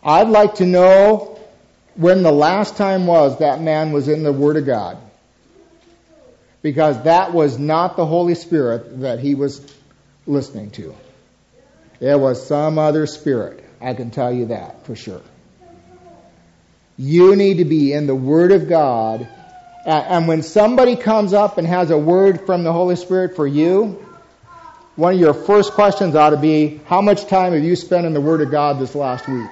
I'd 0.00 0.28
like 0.28 0.56
to 0.56 0.66
know 0.66 1.40
when 1.96 2.22
the 2.22 2.30
last 2.30 2.76
time 2.76 3.08
was 3.08 3.40
that 3.40 3.60
man 3.60 3.90
was 3.90 4.06
in 4.06 4.22
the 4.22 4.32
Word 4.32 4.56
of 4.56 4.64
God 4.64 4.96
because 6.62 7.02
that 7.02 7.32
was 7.32 7.58
not 7.58 7.96
the 7.96 8.06
Holy 8.06 8.36
Spirit 8.36 9.00
that 9.00 9.18
he 9.18 9.34
was 9.34 9.60
listening 10.24 10.70
to. 10.72 10.94
It 11.98 12.18
was 12.18 12.46
some 12.46 12.78
other 12.78 13.06
spirit. 13.06 13.64
I 13.80 13.94
can 13.94 14.10
tell 14.10 14.32
you 14.32 14.46
that 14.46 14.84
for 14.86 14.96
sure. 14.96 15.22
You 16.96 17.36
need 17.36 17.58
to 17.58 17.64
be 17.64 17.92
in 17.92 18.06
the 18.06 18.14
Word 18.14 18.52
of 18.52 18.68
God. 18.68 19.28
And 19.86 20.26
when 20.26 20.42
somebody 20.42 20.96
comes 20.96 21.32
up 21.32 21.56
and 21.58 21.66
has 21.66 21.90
a 21.90 21.96
word 21.96 22.44
from 22.44 22.64
the 22.64 22.72
Holy 22.72 22.96
Spirit 22.96 23.36
for 23.36 23.46
you, 23.46 24.04
one 24.96 25.14
of 25.14 25.20
your 25.20 25.32
first 25.32 25.72
questions 25.72 26.16
ought 26.16 26.30
to 26.30 26.36
be, 26.36 26.80
how 26.86 27.00
much 27.00 27.26
time 27.26 27.52
have 27.52 27.62
you 27.62 27.76
spent 27.76 28.04
in 28.04 28.14
the 28.14 28.20
Word 28.20 28.40
of 28.40 28.50
God 28.50 28.80
this 28.80 28.96
last 28.96 29.28
week? 29.28 29.48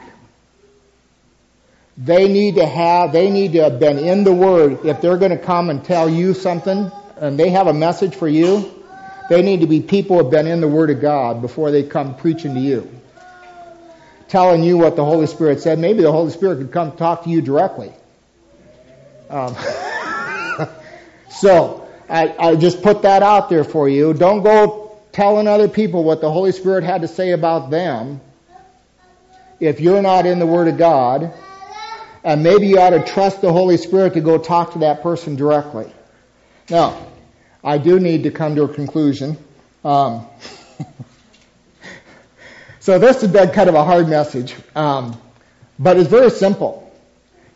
They 1.96 2.28
need 2.28 2.56
to 2.56 2.66
have, 2.66 3.12
they 3.12 3.30
need 3.30 3.52
to 3.52 3.62
have 3.62 3.78
been 3.78 3.98
in 3.98 4.24
the 4.24 4.32
Word. 4.32 4.84
If 4.84 5.00
they're 5.00 5.16
going 5.16 5.30
to 5.30 5.38
come 5.38 5.70
and 5.70 5.84
tell 5.84 6.10
you 6.10 6.34
something 6.34 6.90
and 7.16 7.38
they 7.38 7.50
have 7.50 7.68
a 7.68 7.72
message 7.72 8.16
for 8.16 8.28
you, 8.28 8.74
they 9.30 9.40
need 9.40 9.60
to 9.60 9.66
be 9.66 9.80
people 9.80 10.16
who 10.16 10.24
have 10.24 10.32
been 10.32 10.48
in 10.48 10.60
the 10.60 10.68
Word 10.68 10.90
of 10.90 11.00
God 11.00 11.40
before 11.40 11.70
they 11.70 11.84
come 11.84 12.16
preaching 12.16 12.54
to 12.54 12.60
you. 12.60 12.90
Telling 14.28 14.62
you 14.62 14.76
what 14.76 14.96
the 14.96 15.04
Holy 15.04 15.26
Spirit 15.26 15.60
said. 15.60 15.78
Maybe 15.78 16.02
the 16.02 16.12
Holy 16.12 16.30
Spirit 16.30 16.58
could 16.58 16.72
come 16.72 16.96
talk 16.96 17.24
to 17.24 17.30
you 17.30 17.40
directly. 17.40 17.92
Um, 19.30 19.54
so, 21.28 21.88
I, 22.08 22.34
I 22.38 22.56
just 22.56 22.82
put 22.82 23.02
that 23.02 23.22
out 23.22 23.48
there 23.48 23.64
for 23.64 23.88
you. 23.88 24.14
Don't 24.14 24.42
go 24.42 24.98
telling 25.12 25.48
other 25.48 25.68
people 25.68 26.04
what 26.04 26.20
the 26.20 26.30
Holy 26.30 26.52
Spirit 26.52 26.84
had 26.84 27.02
to 27.02 27.08
say 27.08 27.32
about 27.32 27.70
them 27.70 28.20
if 29.58 29.80
you're 29.80 30.02
not 30.02 30.26
in 30.26 30.38
the 30.38 30.46
Word 30.46 30.68
of 30.68 30.76
God. 30.76 31.32
And 32.22 32.42
maybe 32.42 32.66
you 32.66 32.80
ought 32.80 32.90
to 32.90 33.04
trust 33.04 33.40
the 33.40 33.52
Holy 33.52 33.76
Spirit 33.76 34.14
to 34.14 34.20
go 34.20 34.38
talk 34.38 34.72
to 34.72 34.80
that 34.80 35.02
person 35.02 35.36
directly. 35.36 35.90
Now, 36.68 37.06
I 37.62 37.78
do 37.78 38.00
need 38.00 38.24
to 38.24 38.30
come 38.30 38.56
to 38.56 38.64
a 38.64 38.68
conclusion. 38.68 39.36
Um, 39.84 40.26
so 42.86 43.00
this 43.00 43.20
has 43.22 43.32
been 43.32 43.50
kind 43.50 43.68
of 43.68 43.74
a 43.74 43.82
hard 43.82 44.08
message, 44.08 44.54
um, 44.76 45.20
but 45.76 45.96
it's 45.96 46.08
very 46.08 46.30
simple. 46.30 46.88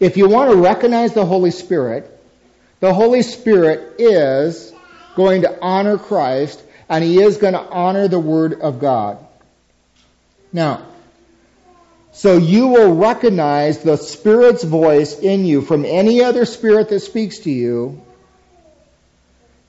If 0.00 0.16
you 0.16 0.28
want 0.28 0.50
to 0.50 0.56
recognize 0.56 1.14
the 1.14 1.24
Holy 1.24 1.52
Spirit, 1.52 2.20
the 2.80 2.92
Holy 2.92 3.22
Spirit 3.22 4.00
is 4.00 4.72
going 5.14 5.42
to 5.42 5.56
honor 5.62 5.98
Christ 5.98 6.60
and 6.88 7.04
he 7.04 7.22
is 7.22 7.36
going 7.36 7.52
to 7.52 7.60
honor 7.60 8.08
the 8.08 8.18
Word 8.18 8.60
of 8.60 8.80
God. 8.80 9.24
Now, 10.52 10.84
so 12.10 12.36
you 12.36 12.66
will 12.66 12.96
recognize 12.96 13.84
the 13.84 13.98
Spirit's 13.98 14.64
voice 14.64 15.16
in 15.16 15.44
you 15.44 15.62
from 15.62 15.84
any 15.84 16.24
other 16.24 16.44
Spirit 16.44 16.88
that 16.88 17.00
speaks 17.00 17.38
to 17.38 17.52
you 17.52 18.02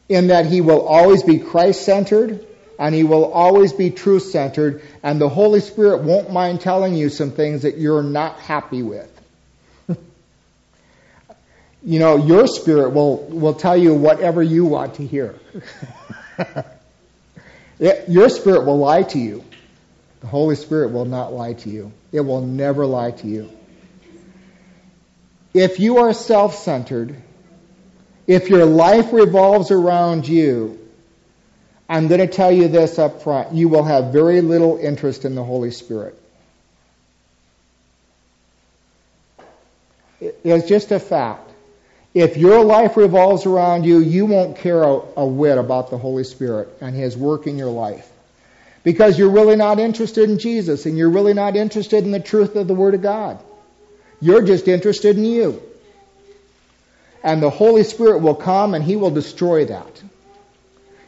in 0.09 0.29
that 0.29 0.47
he 0.47 0.59
will 0.59 0.87
always 0.87 1.21
be 1.21 1.37
Christ 1.37 1.85
centered 1.85 2.47
and 2.81 2.95
he 2.95 3.03
will 3.03 3.31
always 3.31 3.73
be 3.73 3.91
truth 3.91 4.23
centered, 4.23 4.81
and 5.03 5.21
the 5.21 5.29
Holy 5.29 5.59
Spirit 5.59 6.01
won't 6.01 6.31
mind 6.31 6.61
telling 6.61 6.95
you 6.95 7.09
some 7.09 7.29
things 7.29 7.61
that 7.61 7.77
you're 7.77 8.01
not 8.01 8.39
happy 8.39 8.81
with. 8.81 9.07
you 11.83 11.99
know, 11.99 12.17
your 12.17 12.47
spirit 12.47 12.89
will, 12.89 13.17
will 13.17 13.53
tell 13.53 13.77
you 13.77 13.93
whatever 13.93 14.41
you 14.41 14.65
want 14.65 14.95
to 14.95 15.05
hear. 15.05 15.35
it, 17.79 18.09
your 18.09 18.29
spirit 18.29 18.65
will 18.65 18.79
lie 18.79 19.03
to 19.03 19.19
you. 19.19 19.43
The 20.21 20.27
Holy 20.27 20.55
Spirit 20.55 20.91
will 20.91 21.05
not 21.05 21.33
lie 21.33 21.53
to 21.53 21.69
you. 21.69 21.91
It 22.11 22.21
will 22.21 22.41
never 22.41 22.87
lie 22.87 23.11
to 23.11 23.27
you. 23.27 23.51
If 25.53 25.79
you 25.79 25.99
are 25.99 26.13
self 26.13 26.55
centered, 26.55 27.15
if 28.25 28.49
your 28.49 28.65
life 28.65 29.13
revolves 29.13 29.69
around 29.69 30.27
you, 30.27 30.80
I'm 31.91 32.07
going 32.07 32.21
to 32.21 32.27
tell 32.27 32.53
you 32.53 32.69
this 32.69 32.97
up 32.97 33.21
front. 33.21 33.53
You 33.53 33.67
will 33.67 33.83
have 33.83 34.13
very 34.13 34.39
little 34.39 34.77
interest 34.77 35.25
in 35.25 35.35
the 35.35 35.43
Holy 35.43 35.71
Spirit. 35.71 36.17
It's 40.21 40.69
just 40.69 40.91
a 40.91 40.99
fact. 40.99 41.49
If 42.13 42.37
your 42.37 42.63
life 42.63 42.95
revolves 42.95 43.45
around 43.45 43.85
you, 43.85 43.99
you 43.99 44.25
won't 44.25 44.57
care 44.57 44.81
a, 44.81 45.01
a, 45.17 45.25
whit 45.25 45.57
about 45.57 45.89
the 45.89 45.97
Holy 45.97 46.23
Spirit 46.23 46.69
and 46.79 46.95
His 46.95 47.17
work 47.17 47.45
in 47.45 47.57
your 47.57 47.71
life. 47.71 48.09
Because 48.85 49.19
you're 49.19 49.29
really 49.29 49.57
not 49.57 49.77
interested 49.77 50.29
in 50.29 50.39
Jesus 50.39 50.85
and 50.85 50.97
you're 50.97 51.09
really 51.09 51.33
not 51.33 51.57
interested 51.57 52.05
in 52.05 52.11
the 52.11 52.21
truth 52.21 52.55
of 52.55 52.69
the 52.69 52.73
Word 52.73 52.93
of 52.93 53.01
God. 53.01 53.37
You're 54.21 54.43
just 54.43 54.69
interested 54.69 55.17
in 55.17 55.25
you 55.25 55.61
and 57.23 57.41
the 57.43 57.49
Holy 57.49 57.83
Spirit 57.83 58.19
will 58.19 58.35
come 58.35 58.73
and 58.73 58.83
He 58.83 58.95
will 58.95 59.11
destroy 59.11 59.65
that. 59.65 60.01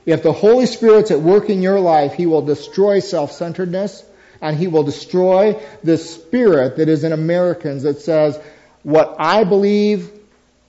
If 0.05 0.23
the 0.23 0.33
Holy 0.33 0.65
Spirit's 0.65 1.11
at 1.11 1.21
work 1.21 1.49
in 1.49 1.61
your 1.61 1.79
life, 1.79 2.13
He 2.13 2.25
will 2.25 2.41
destroy 2.41 2.99
self-centeredness 2.99 4.03
and 4.41 4.57
He 4.57 4.67
will 4.67 4.83
destroy 4.83 5.61
the 5.83 5.97
spirit 5.97 6.77
that 6.77 6.89
is 6.89 7.03
in 7.03 7.13
Americans 7.13 7.83
that 7.83 8.01
says, 8.01 8.39
what 8.83 9.15
I 9.17 9.45
believe 9.45 10.11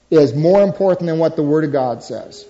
is 0.09 0.33
more 0.33 0.63
important 0.63 1.07
than 1.07 1.19
what 1.19 1.35
the 1.35 1.43
Word 1.43 1.65
of 1.65 1.71
God 1.71 2.03
says. 2.03 2.45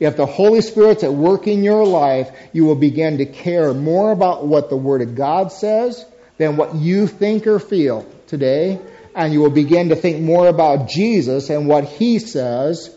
If 0.00 0.16
the 0.16 0.26
Holy 0.26 0.60
Spirit's 0.60 1.04
at 1.04 1.12
work 1.12 1.46
in 1.46 1.62
your 1.62 1.86
life, 1.86 2.30
you 2.52 2.64
will 2.64 2.74
begin 2.74 3.18
to 3.18 3.26
care 3.26 3.72
more 3.72 4.10
about 4.10 4.46
what 4.46 4.68
the 4.68 4.76
Word 4.76 5.02
of 5.02 5.14
God 5.14 5.52
says 5.52 6.04
than 6.38 6.56
what 6.56 6.74
you 6.74 7.06
think 7.06 7.46
or 7.46 7.58
feel 7.58 8.04
today 8.26 8.80
and 9.16 9.32
you 9.32 9.40
will 9.40 9.50
begin 9.50 9.88
to 9.88 9.96
think 9.96 10.20
more 10.20 10.46
about 10.46 10.88
Jesus 10.88 11.48
and 11.48 11.66
what 11.66 11.84
he 11.84 12.18
says 12.18 12.94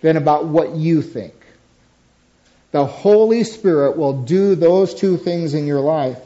than 0.00 0.16
about 0.16 0.46
what 0.46 0.76
you 0.76 1.02
think. 1.02 1.34
The 2.72 2.84
Holy 2.86 3.44
Spirit 3.44 3.96
will 3.96 4.22
do 4.24 4.54
those 4.54 4.94
two 4.94 5.18
things 5.18 5.54
in 5.54 5.66
your 5.66 5.80
life. 5.80 6.18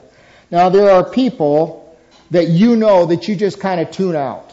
Now, 0.50 0.68
there 0.68 0.90
are 0.90 1.04
people 1.04 1.96
that 2.30 2.48
you 2.48 2.76
know 2.76 3.06
that 3.06 3.28
you 3.28 3.36
just 3.36 3.60
kind 3.60 3.80
of 3.80 3.90
tune 3.90 4.14
out. 4.14 4.52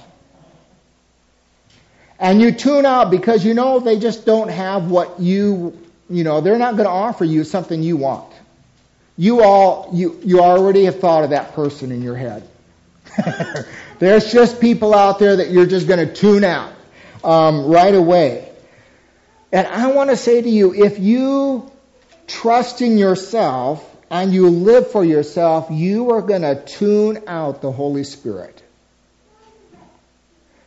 And 2.20 2.42
you 2.42 2.52
tune 2.52 2.86
out 2.86 3.12
because 3.12 3.46
you 3.46 3.54
know 3.54 3.80
they 3.80 4.00
just 4.00 4.26
don't 4.26 4.50
have 4.50 4.90
what 4.90 5.20
you, 5.20 5.80
you 6.10 6.24
know, 6.24 6.42
they're 6.42 6.58
not 6.58 6.76
going 6.76 6.86
to 6.86 6.92
offer 6.92 7.26
you 7.26 7.44
something 7.44 7.84
you 7.84 7.98
want. 7.98 8.34
You 9.16 9.44
all, 9.44 9.90
you, 9.94 10.20
you 10.24 10.40
already 10.40 10.86
have 10.86 11.00
thought 11.00 11.24
of 11.24 11.30
that 11.30 11.54
person 11.54 11.92
in 11.92 12.02
your 12.02 12.16
head. 12.16 12.48
There's 14.00 14.32
just 14.32 14.60
people 14.60 14.96
out 14.96 15.20
there 15.20 15.36
that 15.36 15.52
you're 15.52 15.68
just 15.68 15.88
going 15.88 16.08
to 16.08 16.12
tune 16.12 16.44
out 16.44 16.74
um, 17.24 17.66
right 17.68 17.94
away. 17.94 18.50
And 19.52 19.68
I 19.68 19.92
want 19.92 20.10
to 20.10 20.18
say 20.18 20.42
to 20.42 20.50
you, 20.50 20.74
if 20.74 20.98
you 20.98 21.72
trust 22.28 22.82
in 22.82 22.98
yourself 22.98 23.90
and 24.10 24.34
you 24.34 24.50
live 24.50 24.92
for 24.92 25.04
yourself, 25.04 25.68
you 25.72 26.12
are 26.12 26.22
going 26.22 26.44
to 26.44 26.64
tune 26.66 27.24
out 27.28 27.62
the 27.62 27.72
Holy 27.72 28.04
Spirit. 28.04 28.62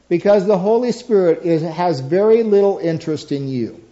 Because 0.08 0.46
the 0.46 0.58
Holy 0.58 0.92
Spirit 0.92 1.44
is, 1.44 1.62
has 1.62 2.00
very 2.00 2.42
little 2.42 2.78
interest 2.78 3.32
in 3.32 3.48
you. 3.48 3.82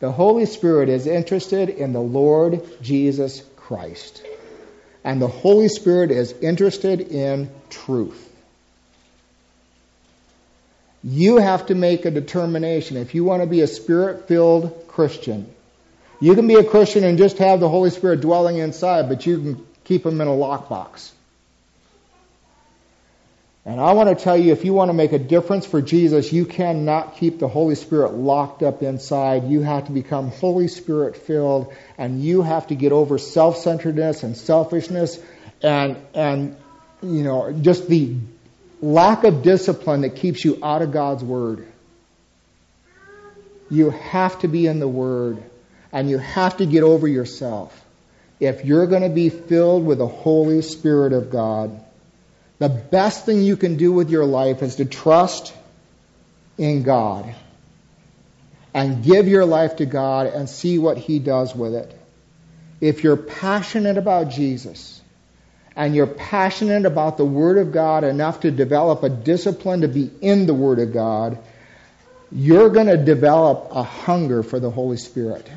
The 0.00 0.12
Holy 0.12 0.46
Spirit 0.46 0.88
is 0.88 1.06
interested 1.06 1.70
in 1.70 1.92
the 1.92 2.00
Lord 2.00 2.62
Jesus 2.82 3.42
Christ. 3.56 4.22
And 5.02 5.20
the 5.20 5.28
Holy 5.28 5.68
Spirit 5.68 6.10
is 6.10 6.32
interested 6.32 7.00
in 7.00 7.50
truth. 7.70 8.20
You 11.02 11.36
have 11.36 11.66
to 11.66 11.74
make 11.74 12.06
a 12.06 12.10
determination. 12.10 12.96
If 12.96 13.14
you 13.14 13.24
want 13.24 13.42
to 13.42 13.46
be 13.46 13.60
a 13.60 13.66
spirit 13.66 14.28
filled 14.28 14.83
Christian, 14.94 15.52
you 16.20 16.34
can 16.34 16.46
be 16.46 16.54
a 16.54 16.64
Christian 16.64 17.04
and 17.04 17.18
just 17.18 17.38
have 17.38 17.60
the 17.60 17.68
Holy 17.68 17.90
Spirit 17.90 18.20
dwelling 18.20 18.58
inside, 18.58 19.08
but 19.08 19.26
you 19.26 19.38
can 19.38 19.66
keep 19.84 20.06
him 20.06 20.20
in 20.20 20.28
a 20.28 20.30
lockbox. 20.30 21.10
And 23.66 23.80
I 23.80 23.92
want 23.94 24.10
to 24.10 24.22
tell 24.22 24.36
you, 24.36 24.52
if 24.52 24.64
you 24.64 24.74
want 24.74 24.90
to 24.90 24.92
make 24.92 25.12
a 25.12 25.18
difference 25.18 25.64
for 25.64 25.80
Jesus, 25.80 26.32
you 26.32 26.44
cannot 26.44 27.16
keep 27.16 27.38
the 27.38 27.48
Holy 27.48 27.74
Spirit 27.74 28.12
locked 28.12 28.62
up 28.62 28.82
inside. 28.82 29.48
You 29.48 29.62
have 29.62 29.86
to 29.86 29.92
become 29.92 30.30
Holy 30.30 30.68
Spirit 30.68 31.16
filled, 31.16 31.72
and 31.96 32.22
you 32.22 32.42
have 32.42 32.66
to 32.66 32.74
get 32.74 32.92
over 32.92 33.16
self-centeredness 33.16 34.22
and 34.22 34.36
selfishness 34.36 35.18
and, 35.62 35.96
and, 36.12 36.56
you 37.02 37.24
know, 37.24 37.52
just 37.52 37.88
the 37.88 38.16
lack 38.82 39.24
of 39.24 39.42
discipline 39.42 40.02
that 40.02 40.16
keeps 40.16 40.44
you 40.44 40.58
out 40.62 40.82
of 40.82 40.92
God's 40.92 41.24
Word. 41.24 41.66
You 43.70 43.90
have 43.90 44.38
to 44.40 44.48
be 44.48 44.66
in 44.66 44.78
the 44.78 44.88
Word, 44.88 45.42
and 45.92 46.08
you 46.08 46.18
have 46.18 46.58
to 46.58 46.66
get 46.66 46.82
over 46.82 47.08
yourself 47.08 47.80
if 48.40 48.64
you're 48.64 48.86
going 48.86 49.02
to 49.02 49.08
be 49.08 49.28
filled 49.28 49.86
with 49.86 49.98
the 49.98 50.06
Holy 50.06 50.62
Spirit 50.62 51.12
of 51.12 51.30
God. 51.30 51.82
The 52.58 52.68
best 52.68 53.26
thing 53.26 53.42
you 53.42 53.56
can 53.56 53.76
do 53.76 53.92
with 53.92 54.10
your 54.10 54.24
life 54.24 54.62
is 54.62 54.76
to 54.76 54.84
trust 54.84 55.54
in 56.58 56.82
God 56.82 57.34
and 58.72 59.04
give 59.04 59.28
your 59.28 59.44
life 59.44 59.76
to 59.76 59.86
God 59.86 60.26
and 60.26 60.48
see 60.48 60.78
what 60.78 60.98
He 60.98 61.18
does 61.18 61.54
with 61.54 61.74
it. 61.74 61.98
If 62.80 63.04
you're 63.04 63.16
passionate 63.16 63.98
about 63.98 64.30
Jesus 64.30 65.00
and 65.76 65.94
you're 65.94 66.06
passionate 66.06 66.84
about 66.84 67.16
the 67.16 67.24
Word 67.24 67.58
of 67.58 67.72
God 67.72 68.04
enough 68.04 68.40
to 68.40 68.50
develop 68.50 69.02
a 69.02 69.08
discipline 69.08 69.82
to 69.82 69.88
be 69.88 70.10
in 70.20 70.46
the 70.46 70.54
Word 70.54 70.80
of 70.80 70.92
God, 70.92 71.38
you're 72.34 72.70
going 72.70 72.88
to 72.88 72.96
develop 72.96 73.68
a 73.70 73.84
hunger 73.84 74.42
for 74.42 74.58
the 74.58 74.70
Holy 74.70 74.96
Spirit. 74.96 75.48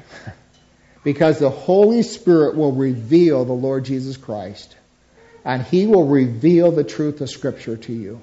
because 1.04 1.40
the 1.40 1.50
Holy 1.50 2.04
Spirit 2.04 2.56
will 2.56 2.72
reveal 2.72 3.46
the 3.46 3.54
Lord 3.54 3.86
Jesus 3.86 4.18
Christ 4.18 4.76
and 5.44 5.64
he 5.64 5.88
will 5.88 6.06
reveal 6.06 6.72
the 6.72 6.84
truth 6.84 7.22
of 7.22 7.30
Scripture 7.30 7.78
to 7.78 7.94
you. 7.94 8.22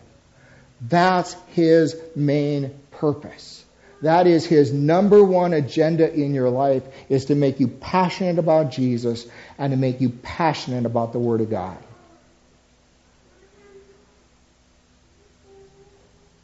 That's 0.81 1.35
his 1.49 1.97
main 2.15 2.79
purpose. 2.91 3.65
That 4.03 4.27
is 4.27 4.45
his 4.45 4.73
number 4.73 5.25
one 5.25 5.55
agenda 5.55 6.13
in 6.13 6.35
your 6.35 6.51
life 6.51 6.83
is 7.09 7.25
to 7.27 7.35
make 7.35 7.59
you 7.59 7.69
passionate 7.69 8.39
about 8.39 8.71
Jesus 8.71 9.27
and 9.57 9.73
to 9.73 9.79
make 9.79 10.03
you 10.03 10.11
passionate 10.11 10.85
about 10.85 11.15
the 11.15 11.19
Word 11.19 11.41
of 11.41 11.49
God. 11.49 11.79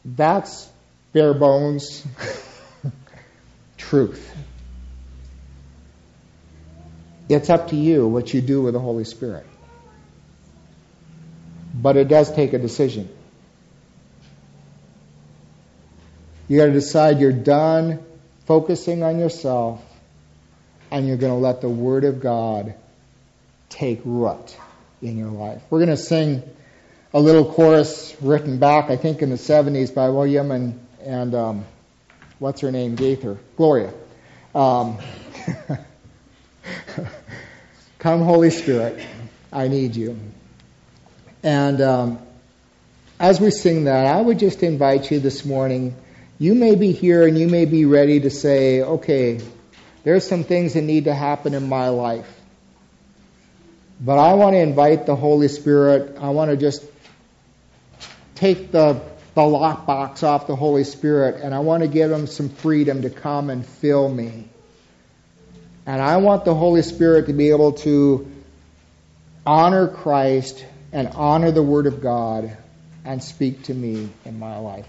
That's 0.03 0.67
bare 1.13 1.33
bones 1.33 2.05
truth. 3.77 4.33
It's 7.29 7.49
up 7.49 7.69
to 7.69 7.75
you 7.75 8.07
what 8.07 8.33
you 8.33 8.41
do 8.41 8.61
with 8.61 8.73
the 8.73 8.79
Holy 8.79 9.03
Spirit. 9.03 9.45
But 11.73 11.97
it 11.97 12.07
does 12.07 12.33
take 12.33 12.53
a 12.53 12.59
decision. 12.59 13.09
You 16.47 16.57
got 16.57 16.65
to 16.65 16.73
decide 16.73 17.19
you're 17.19 17.31
done 17.31 18.03
focusing 18.45 19.03
on 19.03 19.19
yourself 19.19 19.81
and 20.91 21.07
you're 21.07 21.17
going 21.17 21.31
to 21.31 21.39
let 21.39 21.61
the 21.61 21.69
Word 21.69 22.03
of 22.03 22.19
God 22.19 22.75
take 23.69 24.01
root 24.03 24.57
in 25.01 25.17
your 25.17 25.29
life. 25.29 25.61
We're 25.69 25.79
going 25.79 25.89
to 25.89 25.97
sing 25.97 26.43
a 27.13 27.19
little 27.19 27.45
chorus 27.45 28.15
written 28.21 28.59
back, 28.59 28.89
I 28.89 28.97
think, 28.97 29.21
in 29.21 29.29
the 29.29 29.37
70s 29.37 29.95
by 29.95 30.09
William 30.09 30.51
and, 30.51 30.85
and 31.05 31.35
um, 31.35 31.65
what's 32.39 32.61
her 32.61 32.71
name? 32.71 32.95
Gaither. 32.95 33.37
Gloria. 33.55 33.93
Um, 34.53 34.97
Come, 37.99 38.21
Holy 38.21 38.49
Spirit, 38.49 39.05
I 39.53 39.67
need 39.67 39.95
you. 39.95 40.19
And 41.43 41.81
um, 41.81 42.19
as 43.19 43.39
we 43.39 43.51
sing 43.51 43.83
that, 43.83 44.07
I 44.07 44.19
would 44.19 44.39
just 44.39 44.63
invite 44.63 45.11
you 45.11 45.19
this 45.19 45.45
morning. 45.45 45.95
You 46.39 46.55
may 46.55 46.75
be 46.75 46.91
here 46.91 47.27
and 47.27 47.37
you 47.37 47.47
may 47.47 47.65
be 47.65 47.85
ready 47.85 48.21
to 48.21 48.31
say, 48.31 48.81
okay, 48.81 49.39
there's 50.03 50.27
some 50.27 50.43
things 50.43 50.73
that 50.73 50.81
need 50.81 51.03
to 51.05 51.13
happen 51.13 51.53
in 51.53 51.69
my 51.69 51.89
life. 51.89 52.27
But 53.99 54.17
I 54.17 54.33
want 54.33 54.55
to 54.55 54.59
invite 54.59 55.05
the 55.05 55.15
Holy 55.15 55.47
Spirit. 55.47 56.17
I 56.19 56.29
want 56.29 56.49
to 56.49 56.57
just 56.57 56.83
take 58.33 58.71
the, 58.71 58.99
the 59.33 59.41
lockbox 59.41 60.23
off 60.23 60.47
the 60.47 60.55
Holy 60.55 60.83
Spirit 60.83 61.41
and 61.41 61.53
I 61.53 61.59
want 61.59 61.83
to 61.83 61.87
give 61.87 62.11
him 62.11 62.27
some 62.27 62.49
freedom 62.49 63.03
to 63.03 63.09
come 63.09 63.49
and 63.49 63.65
fill 63.65 64.09
me. 64.09 64.47
And 65.85 66.01
I 66.01 66.17
want 66.17 66.45
the 66.45 66.53
Holy 66.53 66.81
Spirit 66.81 67.27
to 67.27 67.33
be 67.33 67.49
able 67.49 67.73
to 67.73 68.29
honor 69.45 69.87
Christ 69.87 70.65
and 70.91 71.07
honor 71.09 71.51
the 71.51 71.63
Word 71.63 71.87
of 71.87 72.01
God 72.01 72.55
and 73.05 73.23
speak 73.23 73.63
to 73.63 73.73
me 73.73 74.09
in 74.25 74.37
my 74.37 74.57
life. 74.57 74.87